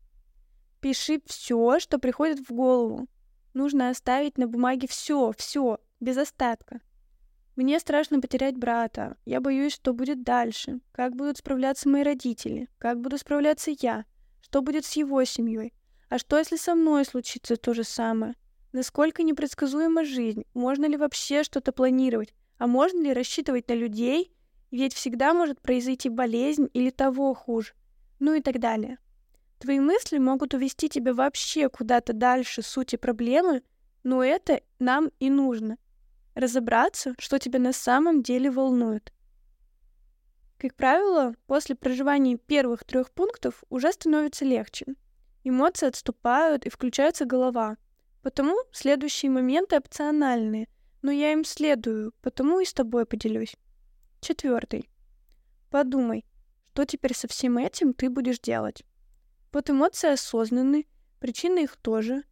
Пиши 0.79 1.21
все, 1.25 1.79
что 1.79 1.99
приходит 1.99 2.39
в 2.39 2.53
голову. 2.53 3.07
Нужно 3.53 3.89
оставить 3.89 4.37
на 4.37 4.47
бумаге 4.47 4.87
все, 4.87 5.33
все, 5.37 5.79
без 5.99 6.17
остатка. 6.17 6.81
Мне 7.55 7.79
страшно 7.79 8.21
потерять 8.21 8.57
брата. 8.57 9.17
Я 9.25 9.41
боюсь, 9.41 9.73
что 9.73 9.93
будет 9.93 10.23
дальше. 10.23 10.79
Как 10.91 11.15
будут 11.15 11.37
справляться 11.37 11.89
мои 11.89 12.03
родители? 12.03 12.69
Как 12.77 13.01
буду 13.01 13.17
справляться 13.17 13.71
я? 13.81 14.05
Что 14.41 14.61
будет 14.61 14.85
с 14.85 14.93
его 14.93 15.23
семьей? 15.25 15.73
А 16.09 16.17
что, 16.17 16.37
если 16.37 16.55
со 16.55 16.75
мной 16.75 17.05
случится 17.05 17.57
то 17.57 17.73
же 17.73 17.83
самое? 17.83 18.35
Насколько 18.71 19.23
непредсказуема 19.23 20.05
жизнь? 20.05 20.45
Можно 20.53 20.85
ли 20.85 20.97
вообще 20.97 21.43
что-то 21.43 21.71
планировать? 21.71 22.33
А 22.57 22.67
можно 22.67 23.01
ли 23.01 23.13
рассчитывать 23.13 23.67
на 23.67 23.73
людей, 23.73 24.31
ведь 24.71 24.93
всегда 24.93 25.33
может 25.33 25.59
произойти 25.61 26.09
болезнь 26.09 26.69
или 26.73 26.89
того 26.89 27.33
хуже. 27.33 27.73
Ну 28.19 28.33
и 28.33 28.41
так 28.41 28.59
далее. 28.59 28.97
Твои 29.59 29.79
мысли 29.79 30.17
могут 30.17 30.53
увести 30.53 30.89
тебя 30.89 31.13
вообще 31.13 31.69
куда-то 31.69 32.13
дальше 32.13 32.61
сути 32.61 32.95
проблемы, 32.95 33.61
но 34.03 34.23
это 34.23 34.61
нам 34.79 35.11
и 35.19 35.29
нужно. 35.29 35.77
Разобраться, 36.33 37.13
что 37.19 37.39
тебя 37.39 37.59
на 37.59 37.73
самом 37.73 38.23
деле 38.23 38.49
волнует. 38.49 39.11
Как 40.57 40.75
правило, 40.75 41.35
после 41.47 41.75
проживания 41.75 42.37
первых 42.37 42.83
трех 42.85 43.11
пунктов 43.11 43.63
уже 43.69 43.91
становится 43.91 44.45
легче. 44.45 44.85
Эмоции 45.43 45.87
отступают 45.87 46.65
и 46.65 46.69
включается 46.69 47.25
голова. 47.25 47.77
Потому 48.21 48.55
следующие 48.71 49.31
моменты 49.31 49.77
опциональные, 49.77 50.67
но 51.01 51.11
я 51.11 51.33
им 51.33 51.43
следую, 51.43 52.13
потому 52.21 52.59
и 52.59 52.65
с 52.65 52.73
тобой 52.73 53.05
поделюсь. 53.05 53.55
Четвертый. 54.19 54.89
Подумай, 55.69 56.25
что 56.73 56.85
теперь 56.85 57.13
со 57.13 57.27
всем 57.27 57.59
этим 57.59 57.93
ты 57.93 58.09
будешь 58.09 58.39
делать. 58.39 58.83
Вот 59.51 59.69
эмоции 59.69 60.13
осознанны, 60.13 60.87
причины 61.19 61.65
их 61.65 61.75
тоже, 61.77 62.23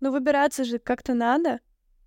но 0.00 0.10
выбираться 0.10 0.64
же 0.64 0.78
как-то 0.78 1.12
надо. 1.12 1.60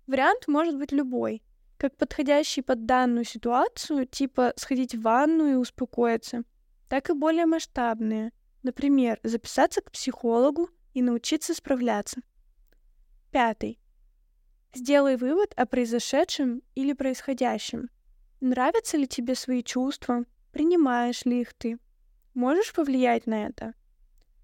Вариант 0.08 0.48
может 0.48 0.76
быть 0.76 0.90
любой, 0.90 1.44
как 1.76 1.96
подходящий 1.96 2.62
под 2.62 2.86
данную 2.86 3.24
ситуацию, 3.24 4.06
типа 4.06 4.52
сходить 4.56 4.96
в 4.96 5.02
ванну 5.02 5.52
и 5.52 5.54
успокоиться, 5.54 6.42
так 6.88 7.08
и 7.10 7.12
более 7.12 7.46
масштабные, 7.46 8.32
например, 8.64 9.20
записаться 9.22 9.80
к 9.80 9.92
психологу 9.92 10.70
и 10.94 11.02
научиться 11.02 11.54
справляться. 11.54 12.20
Пятый. 13.32 13.80
Сделай 14.72 15.16
вывод 15.16 15.52
о 15.56 15.66
произошедшем 15.66 16.62
или 16.76 16.92
происходящем– 16.92 17.90
Нравятся 18.42 18.96
ли 18.96 19.06
тебе 19.06 19.36
свои 19.36 19.62
чувства? 19.62 20.24
Принимаешь 20.50 21.24
ли 21.24 21.42
их 21.42 21.54
ты? 21.54 21.78
Можешь 22.34 22.72
повлиять 22.72 23.28
на 23.28 23.46
это? 23.46 23.74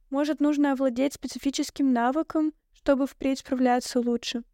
Может, 0.08 0.38
нужно 0.38 0.70
овладеть 0.70 1.14
специфическим 1.14 1.92
навыком, 1.92 2.54
чтобы 2.72 3.08
впредь 3.08 3.40
справляться 3.40 3.98
лучше, 3.98 4.44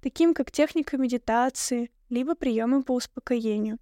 таким 0.00 0.34
как 0.34 0.50
техника 0.50 0.96
медитации, 0.96 1.92
либо 2.08 2.34
приемы 2.34 2.82
по 2.82 2.96
успокоению. 2.96 3.78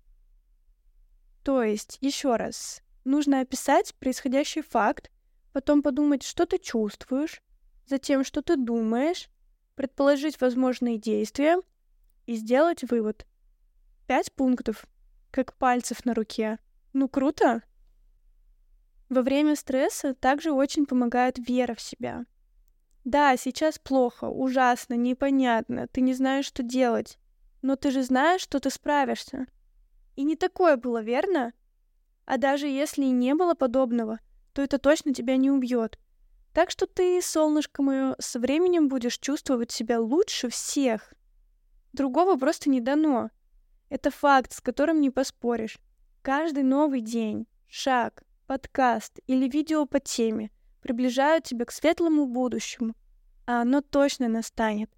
То 1.44 1.62
есть, 1.62 1.96
еще 2.02 2.36
раз, 2.36 2.82
нужно 3.04 3.40
описать 3.40 3.94
происходящий 3.94 4.60
факт, 4.60 5.10
потом 5.54 5.82
подумать, 5.82 6.22
что 6.24 6.44
ты 6.44 6.58
чувствуешь, 6.58 7.40
затем, 7.86 8.22
что 8.22 8.42
ты 8.42 8.56
думаешь, 8.58 9.30
предположить 9.80 10.38
возможные 10.42 10.98
действия 10.98 11.58
и 12.26 12.34
сделать 12.36 12.84
вывод. 12.90 13.26
Пять 14.06 14.30
пунктов, 14.30 14.84
как 15.30 15.54
пальцев 15.54 16.04
на 16.04 16.12
руке. 16.12 16.58
Ну, 16.92 17.08
круто! 17.08 17.62
Во 19.08 19.22
время 19.22 19.56
стресса 19.56 20.12
также 20.12 20.52
очень 20.52 20.84
помогает 20.84 21.38
вера 21.38 21.74
в 21.74 21.80
себя. 21.80 22.26
Да, 23.04 23.34
сейчас 23.38 23.78
плохо, 23.78 24.26
ужасно, 24.26 24.92
непонятно, 24.92 25.88
ты 25.88 26.02
не 26.02 26.12
знаешь, 26.12 26.44
что 26.44 26.62
делать. 26.62 27.18
Но 27.62 27.74
ты 27.74 27.90
же 27.90 28.02
знаешь, 28.02 28.42
что 28.42 28.60
ты 28.60 28.68
справишься. 28.68 29.46
И 30.14 30.24
не 30.24 30.36
такое 30.36 30.76
было, 30.76 31.00
верно? 31.00 31.54
А 32.26 32.36
даже 32.36 32.66
если 32.66 33.04
и 33.04 33.10
не 33.10 33.34
было 33.34 33.54
подобного, 33.54 34.20
то 34.52 34.60
это 34.60 34.76
точно 34.76 35.14
тебя 35.14 35.38
не 35.38 35.50
убьет. 35.50 35.98
Так 36.60 36.70
что 36.70 36.86
ты, 36.86 37.22
солнышко 37.22 37.80
мое, 37.80 38.14
со 38.18 38.38
временем 38.38 38.88
будешь 38.88 39.16
чувствовать 39.16 39.70
себя 39.70 39.98
лучше 39.98 40.50
всех. 40.50 41.14
Другого 41.94 42.36
просто 42.36 42.68
не 42.68 42.82
дано. 42.82 43.30
Это 43.88 44.10
факт, 44.10 44.52
с 44.52 44.60
которым 44.60 45.00
не 45.00 45.08
поспоришь. 45.08 45.78
Каждый 46.20 46.64
новый 46.64 47.00
день, 47.00 47.46
шаг, 47.66 48.24
подкаст 48.46 49.20
или 49.26 49.48
видео 49.48 49.86
по 49.86 50.00
теме 50.00 50.50
приближают 50.82 51.44
тебя 51.44 51.64
к 51.64 51.72
светлому 51.72 52.26
будущему, 52.26 52.94
а 53.46 53.62
оно 53.62 53.80
точно 53.80 54.28
настанет. 54.28 54.90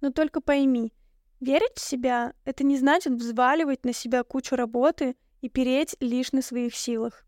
Но 0.00 0.12
только 0.12 0.40
пойми, 0.40 0.94
верить 1.40 1.76
в 1.76 1.86
себя— 1.86 2.32
это 2.46 2.64
не 2.64 2.78
значит 2.78 3.12
взваливать 3.12 3.84
на 3.84 3.92
себя 3.92 4.24
кучу 4.24 4.56
работы 4.56 5.14
и 5.42 5.50
переть 5.50 5.94
лишь 6.00 6.32
на 6.32 6.40
своих 6.40 6.74
силах. 6.74 7.26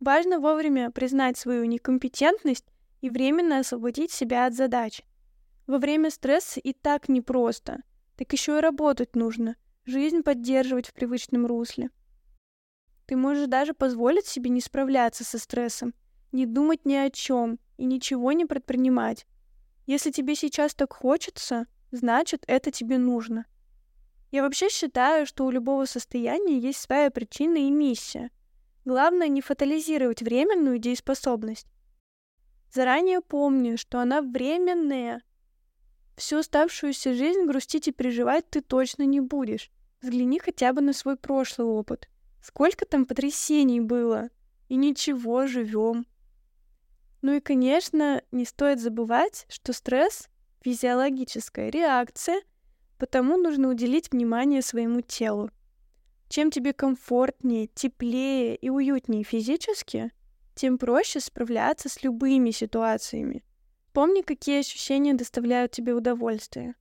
Важно 0.00 0.40
вовремя 0.40 0.90
признать 0.90 1.36
свою 1.36 1.64
некомпетентность 1.66 2.66
и 3.02 3.10
временно 3.10 3.58
освободить 3.58 4.10
себя 4.10 4.46
от 4.46 4.54
задач. 4.54 5.02
Во 5.66 5.78
время 5.78 6.10
стресса 6.10 6.58
и 6.58 6.72
так 6.72 7.08
непросто, 7.08 7.82
так 8.16 8.32
еще 8.32 8.58
и 8.58 8.60
работать 8.60 9.14
нужно— 9.14 9.56
жизнь 9.84 10.22
поддерживать 10.22 10.88
в 10.88 10.94
привычном 10.94 11.46
русле. 11.46 11.90
Ты 13.06 13.16
можешь 13.16 13.48
даже 13.48 13.74
позволить 13.74 14.26
себе 14.26 14.50
не 14.50 14.60
справляться 14.60 15.24
со 15.24 15.38
стрессом, 15.38 15.94
не 16.32 16.46
думать 16.46 16.84
ни 16.84 16.94
о 16.94 17.10
чем 17.10 17.58
и 17.76 17.84
ничего 17.84 18.32
не 18.32 18.46
предпринимать. 18.46 19.26
Если 19.86 20.10
тебе 20.10 20.34
сейчас 20.34 20.74
так 20.74 20.92
хочется, 20.92 21.66
значит, 21.90 22.44
это 22.46 22.70
тебе 22.70 22.98
нужно. 22.98 23.46
Я 24.30 24.42
вообще 24.42 24.68
считаю, 24.68 25.26
что 25.26 25.44
у 25.44 25.50
любого 25.50 25.86
состояния 25.86 26.58
есть 26.58 26.80
своя 26.80 27.10
причина 27.10 27.56
и 27.56 27.70
миссия. 27.70 28.30
Главное 28.84 29.28
не 29.28 29.42
фатализировать 29.42 30.22
временную 30.22 30.78
дееспособность. 30.78 31.66
Заранее 32.72 33.20
помни, 33.20 33.76
что 33.76 34.00
она 34.00 34.22
временная. 34.22 35.22
Всю 36.16 36.38
оставшуюся 36.38 37.14
жизнь 37.14 37.44
грустить 37.46 37.88
и 37.88 37.92
переживать 37.92 38.48
ты 38.48 38.60
точно 38.60 39.02
не 39.02 39.20
будешь. 39.20 39.70
Взгляни 40.00 40.38
хотя 40.38 40.72
бы 40.72 40.80
на 40.80 40.92
свой 40.92 41.16
прошлый 41.16 41.66
опыт. 41.66 42.08
Сколько 42.42 42.86
там 42.86 43.04
потрясений 43.04 43.80
было. 43.80 44.30
И 44.68 44.76
ничего, 44.76 45.46
живем. 45.46 46.06
Ну 47.22 47.34
и, 47.34 47.40
конечно, 47.40 48.22
не 48.32 48.44
стоит 48.46 48.80
забывать, 48.80 49.46
что 49.48 49.72
стресс— 49.72 50.28
физиологическая 50.62 51.70
реакция, 51.70 52.40
потому 52.98 53.36
нужно 53.36 53.68
уделить 53.68 54.10
внимание 54.10 54.62
своему 54.62 55.00
телу. 55.02 55.50
Чем 56.30 56.52
тебе 56.52 56.72
комфортнее, 56.72 57.66
теплее 57.66 58.54
и 58.54 58.70
уютнее 58.70 59.24
физически, 59.24 60.12
тем 60.54 60.78
проще 60.78 61.18
справляться 61.18 61.88
с 61.88 62.04
любыми 62.04 62.52
ситуациями. 62.52 63.42
Помни, 63.92 64.22
какие 64.22 64.60
ощущения 64.60 65.12
доставляют 65.14 65.72
тебе 65.72 65.92
удовольствие. 65.92 66.76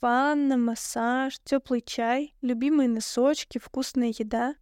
Ванна, 0.00 0.56
массаж, 0.56 1.38
теплый 1.44 1.80
чай, 1.80 2.34
любимые 2.42 2.88
носочки, 2.88 3.58
вкусная 3.58 4.08
еда. 4.08 4.56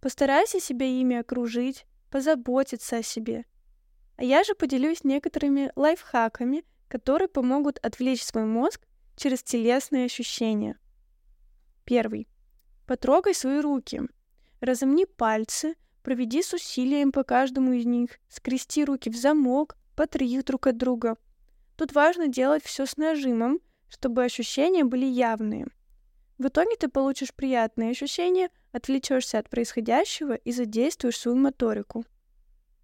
Постарайся 0.00 0.60
себя 0.60 0.86
ими 0.86 1.16
окружить, 1.16 1.86
позаботиться 2.08 2.98
о 2.98 3.02
себе. 3.02 3.46
А 4.14 4.22
я 4.22 4.44
же 4.44 4.54
поделюсь 4.54 5.02
некоторыми 5.02 5.72
лайфхаками, 5.74 6.64
которые 6.86 7.26
помогут 7.26 7.80
отвлечь 7.84 8.22
свой 8.22 8.44
мозг 8.44 8.86
через 9.16 9.42
телесные 9.42 10.04
ощущения. 10.04 10.78
Первый. 11.84 12.28
Потрогай 12.86 13.34
свои 13.34 13.60
руки. 13.60 14.02
Разомни 14.60 15.04
пальцы, 15.04 15.74
проведи 16.02 16.42
с 16.42 16.52
усилием 16.52 17.12
по 17.12 17.24
каждому 17.24 17.72
из 17.72 17.84
них, 17.84 18.18
скрести 18.28 18.84
руки 18.84 19.10
в 19.10 19.16
замок, 19.16 19.76
потри 19.96 20.28
их 20.28 20.44
друг 20.44 20.68
от 20.68 20.76
друга. 20.76 21.16
Тут 21.76 21.92
важно 21.92 22.28
делать 22.28 22.64
все 22.64 22.86
с 22.86 22.96
нажимом, 22.96 23.60
чтобы 23.88 24.24
ощущения 24.24 24.84
были 24.84 25.04
явные. 25.04 25.66
В 26.38 26.48
итоге 26.48 26.76
ты 26.76 26.88
получишь 26.88 27.34
приятные 27.34 27.90
ощущения, 27.90 28.50
отвлечешься 28.72 29.38
от 29.38 29.48
происходящего 29.48 30.34
и 30.34 30.52
задействуешь 30.52 31.18
свою 31.18 31.36
моторику. 31.36 32.04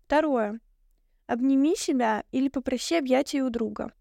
Второе. 0.06 0.60
Обними 1.26 1.76
себя 1.76 2.24
или 2.32 2.48
попроси 2.48 2.96
объятия 2.96 3.42
у 3.42 3.50
друга. 3.50 3.92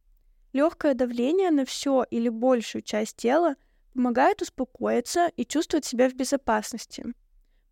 Легкое 0.53 0.93
давление 0.93 1.51
на 1.51 1.65
все 1.65 2.05
или 2.09 2.29
большую 2.29 2.81
часть 2.81 3.17
тела 3.17 3.55
помогает 3.93 4.41
успокоиться 4.41 5.31
и 5.35 5.45
чувствовать 5.45 5.85
себя 5.85 6.09
в 6.09 6.13
безопасности. 6.13 7.05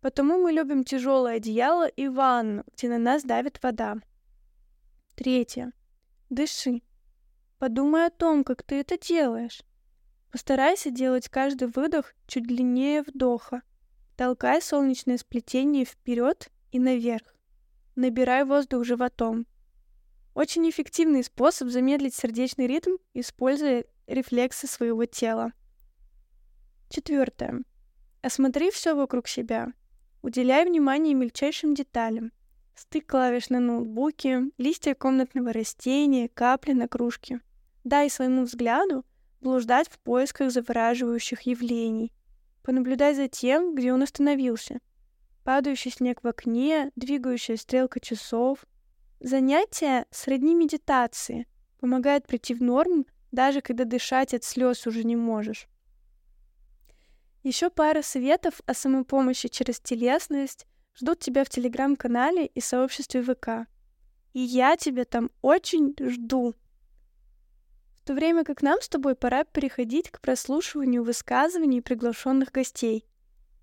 Потому 0.00 0.38
мы 0.38 0.52
любим 0.52 0.84
тяжелое 0.84 1.36
одеяло 1.36 1.86
и 1.86 2.08
ванну, 2.08 2.64
где 2.74 2.88
на 2.88 2.98
нас 2.98 3.22
давит 3.22 3.62
вода. 3.62 3.96
Третье. 5.14 5.72
Дыши. 6.30 6.82
Подумай 7.58 8.06
о 8.06 8.10
том, 8.10 8.44
как 8.44 8.62
ты 8.62 8.80
это 8.80 8.98
делаешь. 8.98 9.62
Постарайся 10.30 10.90
делать 10.90 11.28
каждый 11.28 11.68
выдох 11.68 12.14
чуть 12.26 12.46
длиннее 12.46 13.02
вдоха. 13.02 13.62
Толкай 14.16 14.62
солнечное 14.62 15.18
сплетение 15.18 15.84
вперед 15.84 16.50
и 16.72 16.78
наверх. 16.78 17.34
Набирай 17.96 18.44
воздух 18.44 18.84
животом. 18.84 19.46
Очень 20.34 20.70
эффективный 20.70 21.24
способ 21.24 21.68
замедлить 21.68 22.14
сердечный 22.14 22.66
ритм, 22.66 22.92
используя 23.12 23.84
рефлексы 24.06 24.66
своего 24.66 25.04
тела. 25.04 25.52
Четвертое. 26.90 27.62
Осмотри 28.20 28.72
все 28.72 28.96
вокруг 28.96 29.28
себя. 29.28 29.72
Уделяй 30.22 30.64
внимание 30.64 31.14
мельчайшим 31.14 31.72
деталям. 31.72 32.32
Стык 32.74 33.06
клавиш 33.06 33.48
на 33.48 33.60
ноутбуке, 33.60 34.50
листья 34.58 34.94
комнатного 34.94 35.52
растения, 35.52 36.28
капли 36.28 36.72
на 36.72 36.88
кружке. 36.88 37.42
Дай 37.84 38.10
своему 38.10 38.42
взгляду 38.42 39.04
блуждать 39.40 39.88
в 39.88 40.00
поисках 40.00 40.50
завораживающих 40.50 41.42
явлений. 41.42 42.12
Понаблюдай 42.64 43.14
за 43.14 43.28
тем, 43.28 43.76
где 43.76 43.92
он 43.92 44.02
остановился. 44.02 44.80
Падающий 45.44 45.92
снег 45.92 46.24
в 46.24 46.26
окне, 46.26 46.90
двигающая 46.96 47.56
стрелка 47.56 48.00
часов. 48.00 48.66
Занятие 49.20 50.06
сродни 50.10 50.56
медитации. 50.56 51.46
Помогает 51.78 52.26
прийти 52.26 52.52
в 52.52 52.60
норму, 52.60 53.04
даже 53.30 53.60
когда 53.60 53.84
дышать 53.84 54.34
от 54.34 54.42
слез 54.42 54.88
уже 54.88 55.04
не 55.04 55.14
можешь. 55.14 55.68
Еще 57.42 57.70
пара 57.70 58.02
советов 58.02 58.60
о 58.66 58.74
самопомощи 58.74 59.48
через 59.48 59.80
телесность 59.80 60.66
ждут 60.94 61.20
тебя 61.20 61.44
в 61.44 61.48
телеграм-канале 61.48 62.46
и 62.46 62.60
сообществе 62.60 63.22
ВК. 63.22 63.66
И 64.34 64.40
я 64.40 64.76
тебя 64.76 65.06
там 65.06 65.30
очень 65.40 65.94
жду. 65.98 66.54
В 67.94 68.02
то 68.04 68.12
время 68.12 68.44
как 68.44 68.60
нам 68.60 68.80
с 68.82 68.88
тобой 68.90 69.14
пора 69.14 69.44
переходить 69.44 70.10
к 70.10 70.20
прослушиванию 70.20 71.02
высказываний 71.02 71.80
приглашенных 71.80 72.52
гостей. 72.52 73.06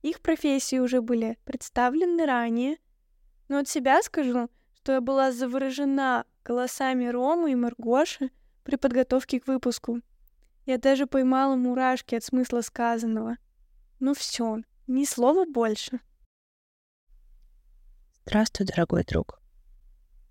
Их 0.01 0.21
профессии 0.21 0.79
уже 0.79 1.01
были 1.01 1.37
представлены 1.43 2.25
ранее, 2.25 2.77
но 3.47 3.59
от 3.59 3.67
себя 3.67 4.01
скажу, 4.01 4.49
что 4.73 4.93
я 4.93 5.01
была 5.01 5.31
заворожена 5.31 6.25
голосами 6.43 7.05
Ромы 7.05 7.51
и 7.51 7.55
Маргоши 7.55 8.31
при 8.63 8.75
подготовке 8.75 9.39
к 9.39 9.47
выпуску. 9.47 10.01
Я 10.65 10.77
даже 10.79 11.05
поймала 11.05 11.55
мурашки 11.55 12.15
от 12.15 12.23
смысла 12.23 12.61
сказанного— 12.61 13.37
ну 13.99 14.13
все, 14.13 14.57
ни 14.87 15.05
слова 15.05 15.45
больше. 15.45 15.99
Здравствуй, 18.25 18.67
дорогой 18.67 19.03
друг. 19.03 19.41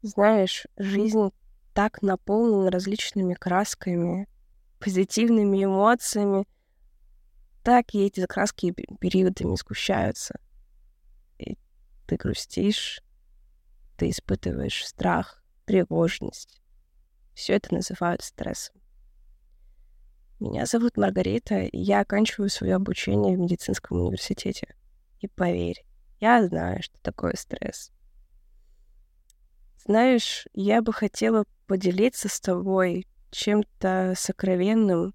Знаешь, 0.03 0.67
жизнь 0.77 1.31
так 1.75 2.03
наполнена 2.03 2.71
различными 2.71 3.35
красками, 3.35 4.29
позитивными 4.79 5.65
эмоциями, 5.65 6.47
так 7.63 7.95
и 7.95 8.07
эти 8.07 8.25
краски 8.27 8.73
периодами 8.73 9.57
сгущаются. 9.57 10.39
И 11.39 11.59
ты 12.07 12.17
грустишь, 12.17 13.03
ты 13.97 14.11
испытываешь 14.11 14.87
страх, 14.87 15.43
тревожность. 15.65 16.63
Все 17.35 17.55
это 17.55 17.75
называют 17.75 18.23
стрессом. 18.23 18.81
Меня 20.39 20.67
зовут 20.67 20.99
Маргарита, 20.99 21.61
и 21.61 21.79
я 21.79 22.01
оканчиваю 22.01 22.51
свое 22.51 22.75
обучение 22.75 23.37
в 23.37 23.41
медицинском 23.41 24.01
университете. 24.01 24.75
И 25.21 25.29
поверь, 25.29 25.83
я 26.21 26.47
знаю, 26.47 26.83
что 26.83 27.01
такое 27.01 27.35
стресс. 27.37 27.91
Знаешь, 29.79 30.47
я 30.53 30.83
бы 30.83 30.93
хотела 30.93 31.45
поделиться 31.67 32.29
с 32.29 32.39
тобой 32.39 33.07
чем-то 33.31 34.13
сокровенным, 34.17 35.15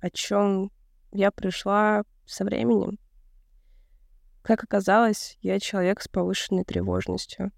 о 0.00 0.08
чем 0.08 0.70
я 1.12 1.30
пришла 1.30 2.04
со 2.24 2.44
временем. 2.44 2.98
Как 4.42 4.64
оказалось, 4.64 5.36
я 5.42 5.60
человек 5.60 6.00
с 6.00 6.08
повышенной 6.08 6.64
тревожностью. 6.64 7.52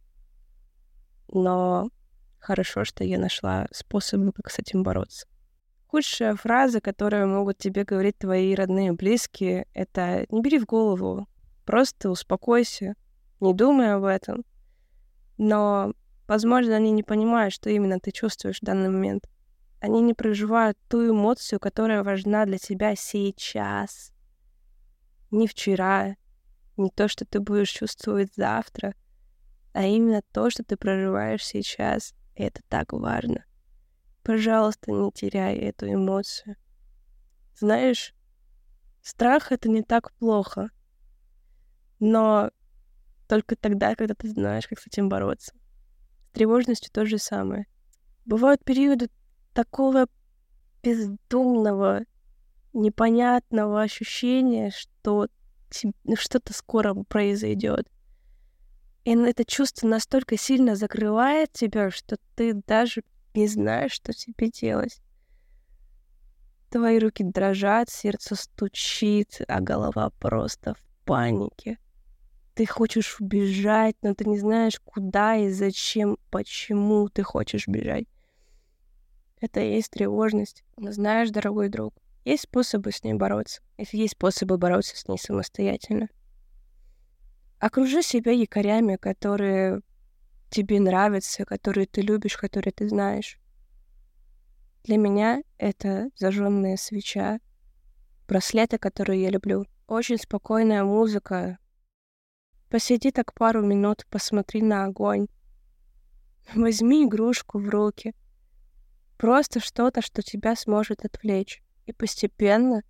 Но 1.29 1.91
хорошо, 2.39 2.85
что 2.85 3.05
я 3.05 3.19
нашла 3.19 3.69
способы, 3.71 4.33
как 4.33 4.51
с 4.51 4.59
этим 4.59 4.83
бороться. 4.83 5.27
Худшая 5.95 6.35
фраза, 6.35 6.81
которую 6.81 7.29
могут 7.29 7.59
тебе 7.59 7.85
говорить 7.85 8.19
твои 8.19 8.53
родные 8.57 8.93
близкие, 8.93 9.69
это 9.75 10.27
«не 10.29 10.43
бери 10.43 10.59
в 10.59 10.65
голову, 10.65 11.29
просто 11.65 12.11
успокойся, 12.11 12.97
не 13.39 13.55
думай 13.55 13.95
об 13.95 14.03
этом». 14.03 14.45
Но, 15.39 15.93
возможно, 16.27 16.75
они 16.75 16.91
не 16.91 17.05
понимают, 17.05 17.55
что 17.55 17.71
именно 17.71 18.01
ты 18.01 18.11
чувствуешь 18.11 18.59
в 18.59 18.65
данный 18.65 18.89
момент. 18.89 19.29
Они 19.79 20.01
не 20.01 20.15
проживают 20.15 20.77
ту 20.89 21.11
эмоцию, 21.11 21.61
которая 21.61 22.03
важна 22.03 22.45
для 22.45 22.59
тебя 22.59 22.97
сейчас. 22.97 24.13
Не 25.31 25.47
вчера, 25.47 26.17
не 26.77 26.91
то, 26.91 27.07
что 27.07 27.25
ты 27.25 27.39
будешь 27.39 27.71
чувствовать 27.71 28.35
завтра, 28.35 28.97
а 29.73 29.85
именно 29.85 30.23
то, 30.33 30.51
что 30.51 30.65
ты 30.65 30.77
проживаешь 30.77 31.45
сейчас. 31.47 32.15
И 32.35 32.43
это 32.43 32.63
так 32.69 32.93
важно. 32.93 33.45
Пожалуйста, 34.25 34.91
не 34.91 35.13
теряй 35.13 35.57
эту 35.59 35.87
эмоцию. 35.87 36.57
Знаешь, 37.55 38.15
страх— 39.03 39.53
это 39.53 39.69
не 39.69 39.83
так 39.83 40.15
плохо. 40.15 40.71
Но 42.01 42.51
только 43.29 43.55
тогда, 43.55 43.95
когда 43.95 44.15
ты 44.15 44.31
знаешь, 44.31 44.67
как 44.67 44.81
с 44.81 44.87
этим 44.87 45.11
бороться. 45.11 45.53
С 46.29 46.31
тревожностью 46.33 46.91
то 46.91 47.05
же 47.05 47.19
самое. 47.19 47.67
Бывают 48.25 48.65
периоды 48.65 49.11
такого 49.53 50.07
бездумного, 50.83 52.01
непонятного 52.73 53.83
ощущения, 53.83 54.71
что 54.71 55.29
что-то 55.71 56.55
скоро 56.55 56.95
произойдет. 56.95 57.91
И 59.05 59.11
это 59.11 59.45
чувство 59.45 59.87
настолько 59.87 60.39
сильно 60.39 60.77
закрывает 60.77 61.53
тебя, 61.53 61.91
что 61.91 62.17
ты 62.35 62.55
даже 62.55 63.03
не 63.35 63.49
знаешь, 63.49 63.93
что 63.93 64.13
тебе 64.13 64.51
делать. 64.51 65.01
Твои 66.71 66.99
руки 66.99 67.23
дрожат, 67.23 67.89
сердце 67.91 68.35
стучит, 68.35 69.41
а 69.47 69.61
голова 69.61 70.11
просто 70.19 70.75
в 70.75 71.05
панике. 71.05 71.79
Ты 72.55 72.67
хочешь 72.67 73.21
убежать, 73.21 73.97
но 74.03 74.15
ты 74.15 74.25
не 74.29 74.39
знаешь, 74.39 74.81
куда 74.85 75.37
и 75.37 75.51
зачем, 75.51 76.19
почему 76.31 77.09
ты 77.09 77.23
хочешь 77.23 77.69
бежать. 77.69 78.07
Это 79.41 79.61
и 79.61 79.75
есть 79.75 79.91
тревожность. 79.91 80.65
Но 80.77 80.93
знаешь, 80.93 81.31
дорогой 81.31 81.69
друг, 81.69 81.95
есть 82.25 82.45
способы 82.45 82.93
с 82.93 83.05
ней 83.05 83.15
бороться. 83.15 83.61
Если 83.77 83.99
есть 83.99 84.15
способы 84.15 84.57
бороться 84.57 84.97
с 84.97 85.07
ней 85.09 85.19
самостоятельно. 85.19 86.09
Окружи 87.59 88.03
себя 88.03 88.33
якорями, 88.33 88.97
которые 88.97 89.81
тебе 90.51 90.81
нравятся, 90.81 91.45
которые 91.45 91.87
ты 91.87 92.01
любишь, 92.01 92.37
которые 92.37 92.73
ты 92.73 92.89
знаешь. 92.89 93.39
Для 94.85 94.99
меня 94.99 95.43
это 95.57 96.11
зажженная 96.17 96.77
свеча, 96.77 97.41
браслеты, 98.29 98.79
которые 98.79 99.23
я 99.23 99.31
люблю. 99.31 99.67
Очень 99.87 100.19
спокойная 100.19 100.85
музыка. 100.85 101.59
Посиди 102.69 103.11
так 103.11 103.35
пару 103.35 103.65
минут, 103.65 104.07
посмотри 104.11 104.63
на 104.63 104.85
огонь. 104.85 105.29
Возьми 106.55 107.05
игрушку 107.05 107.59
в 107.59 107.69
руки. 107.69 108.15
Просто 109.17 109.61
что-то, 109.61 110.03
что 110.03 110.23
тебя 110.23 110.57
сможет 110.57 111.05
отвлечь. 111.05 111.63
И 111.87 111.93
постепенно 111.93 112.83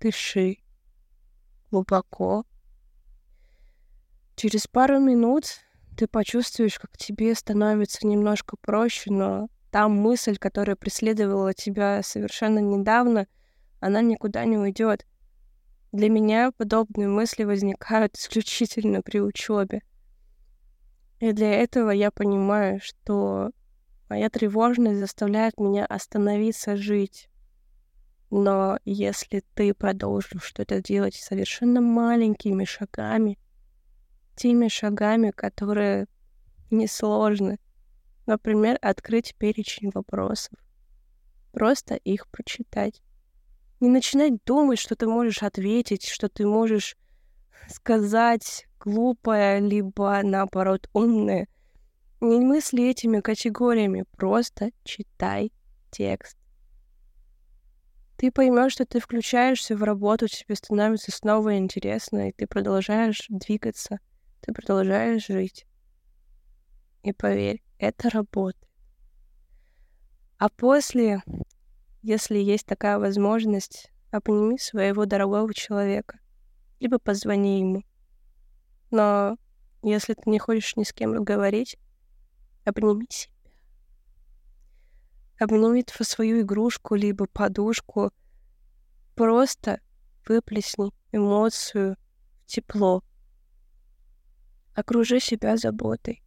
дыши 0.00 0.58
глубоко. 1.70 2.44
Через 4.36 4.66
пару 4.66 5.00
минут 5.00 5.46
ты 5.96 6.06
почувствуешь, 6.06 6.78
как 6.78 6.96
тебе 6.96 7.34
становится 7.34 8.06
немножко 8.06 8.56
проще, 8.56 9.10
но 9.10 9.48
та 9.70 9.88
мысль, 9.88 10.36
которая 10.36 10.76
преследовала 10.76 11.54
тебя 11.54 12.02
совершенно 12.02 12.58
недавно, 12.60 13.26
она 13.80 14.00
никуда 14.00 14.44
не 14.44 14.56
уйдет. 14.56 15.06
Для 15.92 16.08
меня 16.08 16.52
подобные 16.52 17.08
мысли 17.08 17.44
возникают 17.44 18.16
исключительно 18.16 19.02
при 19.02 19.20
учебе. 19.20 19.82
И 21.20 21.32
для 21.32 21.52
этого 21.52 21.90
я 21.90 22.10
понимаю, 22.10 22.80
что 22.82 23.50
моя 24.08 24.28
тревожность 24.28 24.98
заставляет 24.98 25.58
меня 25.58 25.86
остановиться 25.86 26.76
жить. 26.76 27.28
Но 28.30 28.78
если 28.84 29.42
ты 29.54 29.72
продолжишь 29.72 30.42
что-то 30.42 30.82
делать 30.82 31.14
совершенно 31.14 31.80
маленькими 31.80 32.64
шагами, 32.64 33.38
теми 34.36 34.68
шагами, 34.68 35.30
которые 35.30 36.06
несложны, 36.70 37.58
например, 38.26 38.78
открыть 38.82 39.34
перечень 39.36 39.90
вопросов, 39.92 40.58
просто 41.52 41.94
их 41.94 42.28
прочитать. 42.28 43.02
Не 43.80 43.88
начинать 43.88 44.42
думать, 44.44 44.78
что 44.78 44.96
ты 44.96 45.06
можешь 45.06 45.42
ответить, 45.42 46.06
что 46.06 46.28
ты 46.28 46.46
можешь 46.46 46.96
сказать 47.68 48.66
глупое, 48.78 49.58
либо 49.60 50.20
наоборот 50.22 50.88
умное. 50.92 51.48
Не 52.20 52.40
мысли 52.40 52.88
этими 52.88 53.20
категориями, 53.20 54.04
просто 54.16 54.70
читай 54.84 55.52
текст. 55.90 56.36
Ты 58.16 58.32
поймешь, 58.32 58.72
что 58.72 58.86
ты 58.86 58.98
включаешься 58.98 59.76
в 59.76 59.82
работу, 59.82 60.26
тебе 60.26 60.54
становится 60.54 61.12
снова 61.12 61.58
интересно, 61.58 62.30
и 62.30 62.32
ты 62.32 62.46
продолжаешь 62.46 63.26
двигаться, 63.28 63.98
ты 64.46 64.52
продолжаешь 64.52 65.26
жить. 65.26 65.66
И 67.02 67.12
поверь, 67.12 67.64
это 67.78 68.08
работает. 68.10 68.64
А 70.38 70.48
после, 70.48 71.22
если 72.02 72.38
есть 72.38 72.64
такая 72.64 72.98
возможность, 72.98 73.90
обними 74.12 74.56
своего 74.56 75.04
дорогого 75.04 75.52
человека, 75.52 76.20
либо 76.78 77.00
позвони 77.00 77.60
ему. 77.60 77.82
Но 78.92 79.36
если 79.82 80.14
ты 80.14 80.30
не 80.30 80.38
хочешь 80.38 80.76
ни 80.76 80.84
с 80.84 80.92
кем 80.92 81.24
говорить, 81.24 81.76
обними 82.64 83.06
себя. 83.10 83.32
Обними 85.40 85.84
свою 86.02 86.42
игрушку, 86.42 86.94
либо 86.94 87.26
подушку. 87.26 88.12
Просто 89.16 89.80
выплесни 90.24 90.92
эмоцию 91.10 91.96
в 92.42 92.46
тепло. 92.46 93.02
Окружи 94.76 95.20
себя 95.20 95.56
заботой, 95.56 96.22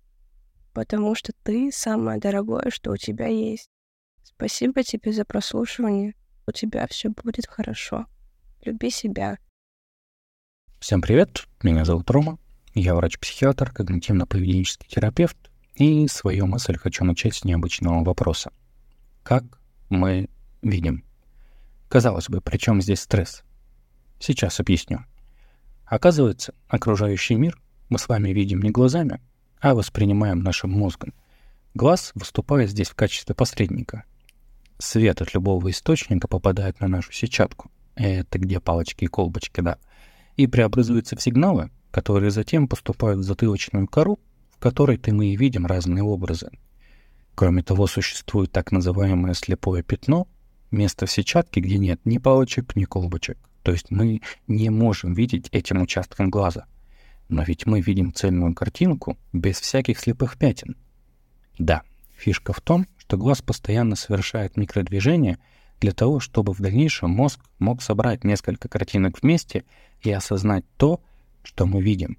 потому 0.74 1.14
что 1.14 1.34
ты 1.44 1.72
самое 1.72 2.20
дорогое, 2.20 2.72
что 2.72 2.92
у 2.92 2.98
тебя 2.98 3.28
есть. 3.28 3.70
Спасибо 4.24 4.82
тебе 4.82 5.14
за 5.14 5.24
прослушивание. 5.24 6.16
У 6.48 6.52
тебя 6.52 6.88
все 6.88 7.10
будет 7.10 7.46
хорошо. 7.46 8.08
Люби 8.66 8.90
себя. 8.90 9.38
Всем 10.80 11.00
привет, 11.00 11.46
меня 11.62 11.86
зовут 11.86 12.10
Рома. 12.10 12.40
Я 12.74 12.96
врач-психиатр, 12.96 13.72
когнитивно-поведенческий 13.72 14.88
терапевт, 14.88 15.38
и 15.76 16.08
свою 16.08 16.48
мысль 16.48 16.76
хочу 16.76 17.06
начать 17.06 17.36
с 17.36 17.44
необычного 17.44 18.04
вопроса. 18.04 18.52
Как 19.22 19.44
мы 19.90 20.28
видим? 20.64 21.06
Казалось 21.88 22.30
бы, 22.30 22.42
при 22.42 22.58
чем 22.58 22.82
здесь 22.82 23.02
стресс? 23.02 23.44
Сейчас 24.20 24.60
объясню. 24.60 25.06
Оказывается, 25.86 26.56
окружающий 26.68 27.36
мир 27.36 27.56
мы 27.90 28.00
с 28.00 28.08
вами 28.08 28.30
видим 28.30 28.62
не 28.62 28.72
глазами, 28.72 29.20
а 29.60 29.76
воспринимаем 29.76 30.40
нашим 30.40 30.72
мозгом. 30.72 31.14
Глаз 31.74 32.12
выступает 32.16 32.70
здесь 32.70 32.90
в 32.90 32.96
качестве 32.96 33.36
посредника. 33.36 34.04
Свет 34.78 35.22
от 35.22 35.34
любого 35.34 35.70
источника 35.70 36.28
попадает 36.28 36.80
на 36.80 36.88
нашу 36.88 37.12
сетчатку. 37.12 37.70
Это 37.96 38.40
где 38.40 38.60
палочки 38.60 39.04
и 39.04 39.08
колбочки, 39.08 39.62
да. 39.62 39.78
И 40.38 40.48
преобразуются 40.48 41.16
в 41.16 41.22
сигналы, 41.22 41.70
которые 41.92 42.32
затем 42.32 42.68
поступают 42.68 43.20
в 43.20 43.24
затылочную 43.24 43.88
кору, 43.88 44.20
в 44.52 44.60
которой 44.60 44.98
ты 44.98 45.12
мы 45.12 45.28
и 45.28 45.36
видим 45.36 45.66
разные 45.66 46.04
образы. 46.04 46.50
Кроме 47.36 47.64
того, 47.64 47.88
существует 47.88 48.52
так 48.52 48.72
называемое 48.72 49.34
слепое 49.34 49.84
пятно, 49.84 50.28
место 50.72 51.06
в 51.06 51.12
сетчатке, 51.12 51.62
где 51.62 51.78
нет 51.78 52.00
ни 52.06 52.18
палочек, 52.18 52.76
ни 52.76 52.86
колбочек. 52.86 53.38
То 53.64 53.72
есть 53.72 53.92
мы 53.92 54.22
не 54.48 54.70
можем 54.70 55.14
видеть 55.14 55.50
этим 55.52 55.82
участком 55.82 56.30
глаза. 56.30 56.66
Но 57.30 57.44
ведь 57.44 57.66
мы 57.66 57.80
видим 57.80 58.14
цельную 58.14 58.54
картинку 58.56 59.18
без 59.32 59.60
всяких 59.60 60.00
слепых 60.00 60.38
пятен. 60.38 60.76
Да, 61.60 61.84
фишка 62.16 62.54
в 62.54 62.60
том, 62.60 62.88
что 62.98 63.18
глаз 63.18 63.42
постоянно 63.42 63.96
совершает 63.96 64.58
микродвижения 64.58 65.40
для 65.80 65.92
того, 65.92 66.20
чтобы 66.20 66.54
в 66.54 66.60
дальнейшем 66.60 67.12
мозг 67.12 67.40
мог 67.60 67.82
собрать 67.82 68.24
несколько 68.24 68.68
картинок 68.68 69.22
вместе 69.22 69.64
и 70.02 70.12
осознать 70.12 70.66
то, 70.78 71.02
что 71.44 71.66
мы 71.66 71.82
видим. 71.82 72.18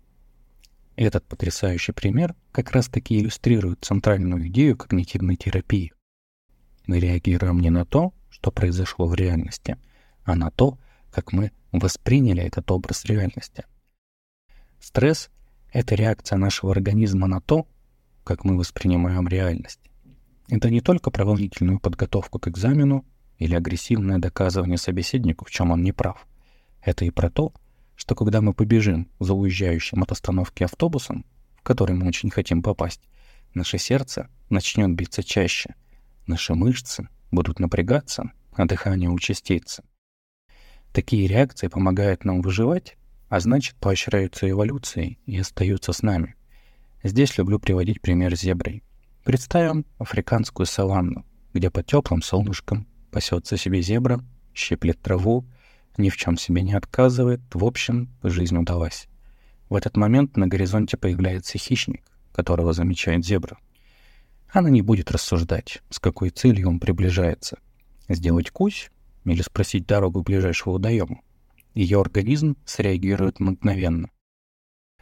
Этот 0.97 1.25
потрясающий 1.27 1.93
пример 1.93 2.35
как 2.53 2.71
раз-таки 2.73 3.19
иллюстрирует 3.19 3.85
центральную 3.85 4.49
идею 4.49 4.77
когнитивной 4.77 5.37
терапии. 5.37 5.93
Мы 6.87 7.01
реагируем 7.01 7.61
не 7.61 7.71
на 7.71 7.85
то, 7.85 8.15
что 8.31 8.51
произошло 8.51 9.07
в 9.07 9.15
реальности, 9.15 9.77
а 10.25 10.35
на 10.37 10.51
то, 10.51 10.79
как 11.11 11.33
мы 11.33 11.53
восприняли 11.73 12.43
этот 12.43 12.71
образ 12.71 13.05
реальности. 13.05 13.65
Стресс— 14.81 15.31
это 15.73 15.95
реакция 15.95 16.39
нашего 16.39 16.73
организма 16.73 17.27
на 17.27 17.41
то, 17.41 17.69
как 18.25 18.45
мы 18.45 18.57
воспринимаем 18.57 19.29
реальность. 19.29 19.81
Это 20.49 20.71
не 20.71 20.81
только 20.81 21.11
про 21.11 21.25
волнительную 21.25 21.79
подготовку 21.79 22.39
к 22.39 22.49
экзамену 22.49 23.05
или 23.39 23.55
агрессивное 23.55 24.19
доказывание 24.19 24.79
собеседнику, 24.79 25.45
в 25.45 25.51
чем 25.51 25.71
он 25.71 25.83
не 25.83 25.93
прав. 25.93 26.27
Это 26.83 27.05
и 27.05 27.11
про 27.11 27.31
то, 27.31 27.53
что 27.95 28.15
когда 28.15 28.41
мы 28.41 28.55
побежим 28.55 29.09
за 29.21 29.35
уезжающим 29.35 30.03
от 30.03 30.13
остановки 30.13 30.63
автобусом, 30.63 31.27
в 31.57 31.63
который 31.63 31.95
мы 31.95 32.09
очень 32.09 32.31
хотим 32.31 32.63
попасть, 32.63 33.03
наше 33.53 33.77
сердце 33.77 34.29
начнет 34.49 34.91
биться 34.95 35.23
чаще, 35.23 35.75
наши 36.27 36.55
мышцы 36.55 37.09
будут 37.31 37.61
напрягаться, 37.61 38.33
а 38.55 38.65
дыхание 38.65 39.11
участится. 39.11 39.85
Такие 40.93 41.29
реакции 41.29 41.69
помогают 41.69 42.25
нам 42.25 42.41
выживать, 42.41 42.97
а 43.31 43.39
значит 43.39 43.77
поощряются 43.77 44.51
эволюцией 44.51 45.19
и 45.25 45.39
остаются 45.39 45.93
с 45.93 46.03
нами. 46.03 46.35
Здесь 47.05 47.39
люблю 47.39 47.61
приводить 47.61 48.03
пример 48.03 48.35
зеброй. 48.35 48.83
Представим 49.25 49.87
африканскую 49.99 50.67
саванну, 50.67 51.25
где 51.55 51.71
под 51.71 51.87
теплым 51.87 52.23
солнышком 52.23 52.89
пасется 53.13 53.57
себе 53.57 53.83
зебра, 53.83 54.21
щиплет 54.53 55.01
траву, 55.01 55.47
ни 55.97 56.11
в 56.11 56.17
чем 56.17 56.37
себе 56.37 56.63
не 56.63 56.75
отказывает, 56.75 57.41
в 57.55 57.65
общем, 57.65 58.11
жизнь 58.25 58.57
удалась. 58.59 59.07
В 59.69 59.77
этот 59.77 59.97
момент 59.97 60.37
на 60.37 60.49
горизонте 60.49 60.97
появляется 60.97 61.57
хищник, 61.57 62.03
которого 62.33 62.73
замечает 62.73 63.25
зебра. 63.25 63.59
Она 64.53 64.71
не 64.71 64.83
будет 64.83 65.13
рассуждать, 65.13 65.83
с 65.89 66.01
какой 66.01 66.31
целью 66.31 66.69
он 66.69 66.81
приближается. 66.81 67.61
Сделать 68.09 68.51
кусь 68.51 68.91
или 69.25 69.41
спросить 69.43 69.87
дорогу 69.87 70.23
ближайшего 70.23 70.73
водоема. 70.73 71.21
Ее 71.75 72.01
организм 72.01 72.57
среагирует 72.65 73.41
мгновенно. 73.41 74.11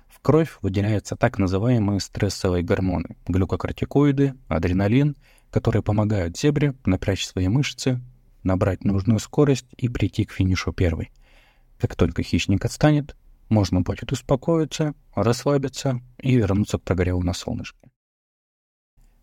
В 0.08 0.20
кровь 0.20 0.58
выделяются 0.62 1.16
так 1.16 1.38
называемые 1.38 2.00
стрессовые 2.00 2.62
гормоны– 2.62 3.16
глюкокортикоиды, 3.28 4.34
адреналин, 4.48 5.16
которые 5.50 5.82
помогают 5.82 6.36
зебре 6.36 6.74
напрячь 6.84 7.26
свои 7.26 7.48
мышцы, 7.48 8.00
набрать 8.42 8.84
нужную 8.84 9.18
скорость 9.20 9.66
и 9.76 9.88
прийти 9.88 10.24
к 10.24 10.32
финишу 10.32 10.72
первой. 10.72 11.10
Как 11.78 11.94
только 11.94 12.22
хищник 12.22 12.64
отстанет, 12.64 13.16
можно 13.48 13.80
будет 13.80 14.12
успокоиться, 14.12 14.94
расслабиться 15.14 16.00
и 16.18 16.36
вернуться 16.36 16.78
к 16.78 16.82
прогреву 16.82 17.22
на 17.22 17.32
солнышке. 17.32 17.90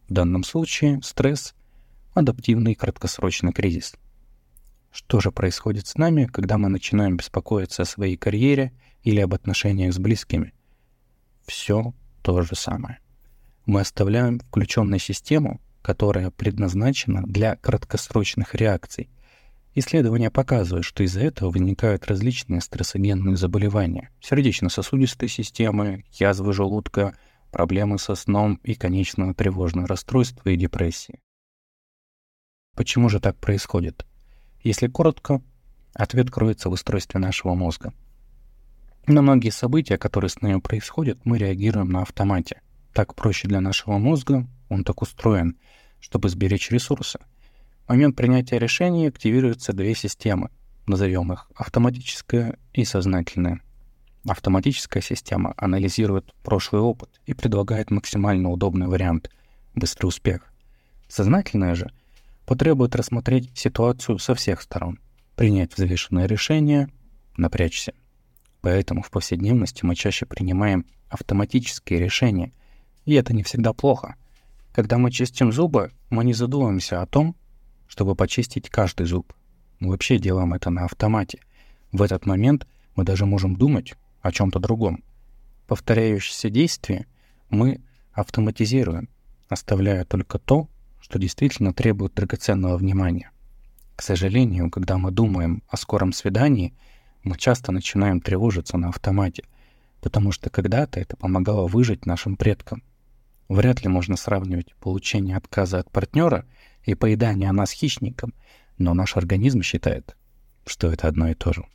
В 0.08 0.13
данном 0.13 0.43
случае 0.43 1.01
стресс— 1.03 1.53
адаптивный 2.13 2.75
краткосрочный 2.75 3.51
кризис. 3.51 3.95
Что 4.95 5.19
же 5.19 5.29
происходит 5.29 5.88
с 5.88 5.97
нами, 5.97 6.23
когда 6.23 6.58
мы 6.58 6.69
начинаем 6.69 7.17
беспокоиться 7.17 7.81
о 7.81 7.86
своей 7.86 8.15
карьере 8.15 8.71
или 9.03 9.19
об 9.19 9.34
отношениях 9.34 9.93
с 9.93 9.99
близкими? 9.99 10.53
Все 11.45 11.93
то 12.21 12.41
же 12.43 12.55
самое. 12.55 12.99
Мы 13.65 13.81
оставляем 13.81 14.39
включенной 14.39 14.99
систему, 14.99 15.60
которая 15.81 16.31
предназначена 16.31 17.23
для 17.23 17.58
краткосрочных 17.58 18.55
реакций. 18.55 19.10
Исследования 19.73 20.31
показывают, 20.31 20.86
что 20.86 21.03
из-за 21.03 21.23
этого 21.23 21.51
возникают 21.51 22.08
различные 22.08 22.62
стрессогенные 22.62 23.36
заболевания, 23.36 24.12
сердечно-сосудистой 24.21 25.27
системы, 25.27 26.05
язвы 26.13 26.53
желудка, 26.53 27.17
проблемы 27.51 27.99
со 27.99 28.15
сном 28.15 28.62
и, 28.63 28.75
конечно, 28.75 29.34
тревожное 29.34 29.88
расстройство 29.88 30.47
и 30.47 30.55
депрессии. 30.55 31.19
Почему 32.75 33.10
же 33.10 33.19
так 33.19 33.36
происходит? 33.36 34.05
Если 34.65 34.88
коротко, 34.88 35.43
ответ 35.93 36.32
кроется 36.32 36.69
в 36.69 36.71
устройстве 36.71 37.19
нашего 37.19 37.54
мозга. 37.54 37.93
На 39.06 39.21
многие 39.21 39.51
события, 39.51 39.99
которые 39.99 40.30
с 40.30 40.41
нами 40.41 40.60
происходят, 40.60 41.19
мы 41.23 41.38
реагируем 41.38 41.89
на 41.89 42.01
автомате. 42.01 42.62
Так 42.91 43.13
проще 43.13 43.47
для 43.47 43.62
нашего 43.62 43.99
мозга, 43.99 44.47
он 44.67 44.84
так 44.84 45.04
устроен, 45.04 45.56
чтобы 45.99 46.30
сберечь 46.30 46.71
ресурсы. 46.71 47.19
В 47.86 47.89
момент 47.89 48.15
принятия 48.15 48.58
решений 48.58 49.06
активируются 49.06 49.71
две 49.71 49.93
системы, 49.93 50.49
назовем 50.88 51.32
их 51.32 51.47
автоматическая 51.54 52.58
и 52.73 52.86
сознательная. 52.86 53.62
Автоматическая 54.28 55.04
система 55.04 55.54
анализирует 55.58 56.34
прошлый 56.41 56.82
опыт 56.82 57.21
и 57.28 57.36
предлагает 57.36 57.91
максимально 57.91 58.49
удобный 58.49 58.88
вариант– 58.88 59.30
быстрый 59.75 60.08
успех. 60.08 60.51
Сознательная 61.08 61.75
же 61.75 61.91
потребует 62.45 62.95
рассмотреть 62.95 63.51
ситуацию 63.58 64.19
со 64.19 64.36
всех 64.36 64.62
сторон, 64.62 64.99
принять 65.36 65.75
взвешенное 65.75 66.27
решение, 66.27 66.89
напрячься. 67.38 67.93
Поэтому 68.62 69.01
в 69.01 69.12
повседневности 69.12 69.86
мы 69.86 69.95
чаще 69.95 70.25
принимаем 70.25 70.86
автоматические 71.10 71.99
решения, 71.99 72.51
и 73.05 73.13
это 73.13 73.34
не 73.34 73.43
всегда 73.43 73.73
плохо. 73.73 74.15
Когда 74.73 74.97
мы 74.97 75.12
чистим 75.12 75.51
зубы, 75.51 75.91
мы 76.10 76.25
не 76.25 76.34
задумываемся 76.34 77.01
о 77.01 77.05
том, 77.05 77.36
чтобы 77.88 78.15
почистить 78.15 78.69
каждый 78.69 79.05
зуб. 79.05 79.34
Мы 79.79 79.91
вообще 79.91 80.17
делаем 80.17 80.53
это 80.53 80.69
на 80.69 80.86
автомате. 80.86 81.39
В 81.91 82.01
этот 82.01 82.25
момент 82.25 82.67
мы 82.95 83.03
даже 83.03 83.25
можем 83.25 83.55
думать 83.55 83.93
о 84.21 84.31
чем-то 84.31 84.60
другом. 84.60 85.03
Повторяющиеся 85.67 86.49
действия 86.49 87.05
мы 87.49 87.81
автоматизируем, 88.13 89.10
оставляя 89.47 90.03
только 90.05 90.39
то, 90.39 90.67
что 91.05 91.19
действительно 91.19 91.71
требует 91.71 92.15
драгоценного 92.15 92.77
внимания. 92.77 93.29
К 93.95 94.01
сожалению, 94.01 94.71
когда 94.71 94.97
мы 94.97 95.11
думаем 95.11 95.61
о 95.67 95.77
скором 95.77 96.11
свидании, 96.11 96.73
мы 97.21 97.37
часто 97.37 97.71
начинаем 97.71 98.19
тревожиться 98.21 98.75
на 98.77 98.89
автомате, 98.89 99.43
потому 100.01 100.31
что 100.31 100.49
когда-то 100.49 100.99
это 100.99 101.15
помогало 101.15 101.67
выжить 101.67 102.07
нашим 102.07 102.35
предкам. 102.35 102.81
Вряд 103.49 103.83
ли 103.83 103.87
можно 103.87 104.17
сравнивать 104.17 104.73
получение 104.77 105.37
отказа 105.37 105.77
от 105.77 105.91
партнера 105.91 106.43
и 106.85 106.95
поедание 106.95 107.51
нас 107.51 107.71
хищником, 107.71 108.33
но 108.79 108.95
наш 108.95 109.15
организм 109.15 109.61
считает, 109.61 110.17
что 110.65 110.91
это 110.91 111.07
одно 111.07 111.29
и 111.29 111.35
то 111.35 111.53
же. 111.53 111.65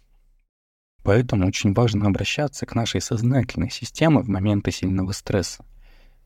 Поэтому 1.04 1.46
очень 1.46 1.72
важно 1.72 2.08
обращаться 2.08 2.66
к 2.66 2.74
нашей 2.74 3.00
сознательной 3.00 3.70
системе 3.70 4.22
в 4.22 4.28
моменты 4.28 4.72
сильного 4.72 5.12
стресса. 5.12 5.64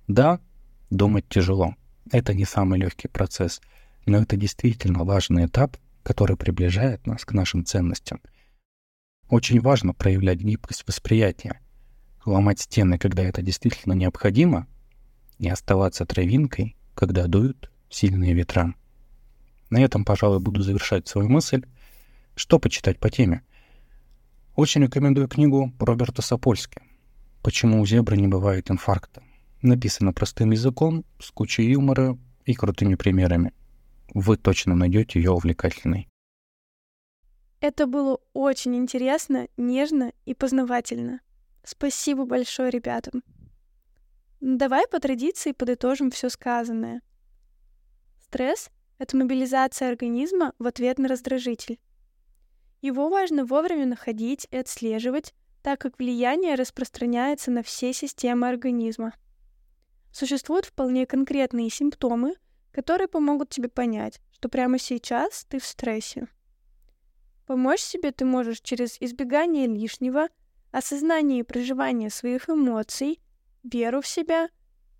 Да, 0.08 0.40
думать 0.88 1.28
тяжело. 1.28 1.74
Это 2.10 2.34
не 2.34 2.44
самый 2.44 2.78
легкий 2.78 3.08
процесс, 3.08 3.60
но 4.06 4.18
это 4.18 4.36
действительно 4.36 5.04
важный 5.04 5.46
этап, 5.46 5.76
который 6.02 6.36
приближает 6.36 7.06
нас 7.06 7.24
к 7.24 7.32
нашим 7.32 7.64
ценностям. 7.64 8.20
Очень 9.28 9.60
важно 9.60 9.94
проявлять 9.94 10.40
гибкость 10.40 10.86
восприятия, 10.86 11.60
ломать 12.26 12.60
стены, 12.60 12.98
когда 12.98 13.22
это 13.22 13.42
действительно 13.42 13.94
необходимо, 13.94 14.66
и 15.38 15.48
оставаться 15.48 16.04
травинкой, 16.04 16.76
когда 16.94 17.26
дуют 17.26 17.70
сильные 17.88 18.34
ветра. 18.34 18.74
На 19.70 19.82
этом, 19.82 20.04
пожалуй, 20.04 20.40
буду 20.40 20.62
завершать 20.62 21.08
свою 21.08 21.28
мысль. 21.28 21.64
Что 22.36 22.58
почитать 22.58 22.98
по 22.98 23.10
теме— 23.10 23.42
очень 24.56 24.82
рекомендую 24.82 25.26
книгу 25.26 25.72
Роберта 25.80 26.22
Сапольски 26.22 26.80
«Почему 27.42 27.80
у 27.80 27.86
зебры 27.86 28.16
не 28.16 28.28
бывает 28.28 28.70
инфаркта». 28.70 29.20
Написано 29.64 30.12
простым 30.12 30.50
языком, 30.50 31.06
с 31.18 31.30
кучей 31.30 31.70
юмора 31.70 32.18
и 32.44 32.52
крутыми 32.52 32.96
примерами. 32.96 33.54
Вы 34.12 34.36
точно 34.36 34.74
найдете 34.74 35.18
ее 35.18 35.30
увлекательной. 35.30 36.06
Это 37.60 37.86
было 37.86 38.20
очень 38.34 38.76
интересно, 38.76 39.48
нежно 39.56 40.12
и 40.26 40.34
познавательно. 40.34 41.20
Спасибо 41.64 42.26
большое 42.26 42.68
ребятам. 42.68 43.22
Давай 44.42 44.86
по 44.86 45.00
традиции 45.00 45.52
подытожим 45.52 46.10
все 46.10 46.28
сказанное. 46.28 47.00
Стресс— 48.20 48.68
это 48.98 49.16
мобилизация 49.16 49.88
организма 49.88 50.52
в 50.58 50.66
ответ 50.66 50.98
на 50.98 51.08
раздражитель. 51.08 51.80
Его 52.82 53.08
важно 53.08 53.46
вовремя 53.46 53.86
находить 53.86 54.46
и 54.50 54.58
отслеживать, 54.58 55.32
так 55.62 55.80
как 55.80 55.98
влияние 55.98 56.54
распространяется 56.54 57.50
на 57.50 57.62
все 57.62 57.94
системы 57.94 58.46
организма. 58.46 59.14
Существуют 60.14 60.64
вполне 60.64 61.06
конкретные 61.06 61.68
симптомы, 61.68 62.36
которые 62.70 63.08
помогут 63.08 63.48
тебе 63.48 63.68
понять, 63.68 64.20
что 64.30 64.48
прямо 64.48 64.78
сейчас 64.78 65.44
ты 65.48 65.58
в 65.58 65.64
стрессе. 65.64 66.28
Помочь 67.48 67.80
себе 67.80 68.12
ты 68.12 68.24
можешь 68.24 68.60
через 68.60 68.96
избегание 69.00 69.66
лишнего, 69.66 70.28
осознание 70.70 71.40
и 71.40 71.42
проживание 71.42 72.10
своих 72.10 72.48
эмоций, 72.48 73.18
веру 73.64 74.02
в 74.02 74.06
себя 74.06 74.50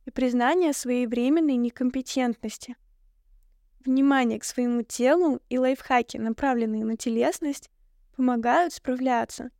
и 0.04 0.10
признание 0.10 0.72
своей 0.72 1.06
временной 1.06 1.58
некомпетентности. 1.58 2.74
Внимание 3.84 4.40
к 4.40 4.44
своему 4.44 4.82
телу 4.82 5.40
и 5.48 5.58
лайфхаки, 5.58 6.16
направленные 6.16 6.84
на 6.84 6.96
телесность, 6.96 7.70
помогают 8.16 8.72
справляться. 8.72 9.50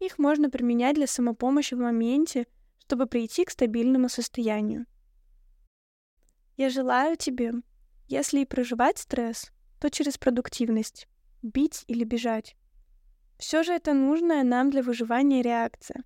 Их 0.00 0.18
можно 0.18 0.50
применять 0.50 0.96
для 0.96 1.06
самопомощи 1.06 1.72
в 1.72 1.78
моменте, 1.78 2.46
чтобы 2.76 3.06
прийти 3.06 3.46
к 3.46 3.50
стабильному 3.50 4.10
состоянию. 4.10 4.84
Я 6.58 6.68
желаю 6.68 7.16
тебе, 7.16 7.52
если 8.08 8.40
и 8.40 8.44
проживать 8.44 8.98
стресс, 8.98 9.50
то 9.80 9.88
через 9.88 10.18
продуктивность, 10.18 11.08
бить 11.40 11.84
или 11.86 12.04
бежать. 12.04 12.54
Все 13.38 13.62
же 13.62 13.72
это 13.72 13.94
нужная 13.94 14.42
нам 14.42 14.68
для 14.68 14.82
выживания 14.82 15.40
реакция. 15.40 16.04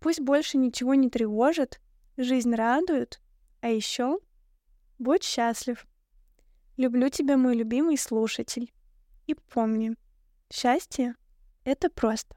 Пусть 0.00 0.20
больше 0.20 0.58
ничего 0.58 0.94
не 0.94 1.08
тревожит, 1.08 1.80
жизнь 2.16 2.52
радует, 2.52 3.20
а 3.60 3.68
еще 3.68 4.18
будь 4.98 5.22
счастлив. 5.22 5.86
Люблю 6.76 7.08
тебя, 7.08 7.36
мой 7.36 7.54
любимый 7.54 7.96
слушатель. 7.96 8.72
И 9.26 9.34
помни, 9.34 9.94
Счастье— 10.50 11.14
это 11.64 11.90
просто. 11.90 12.34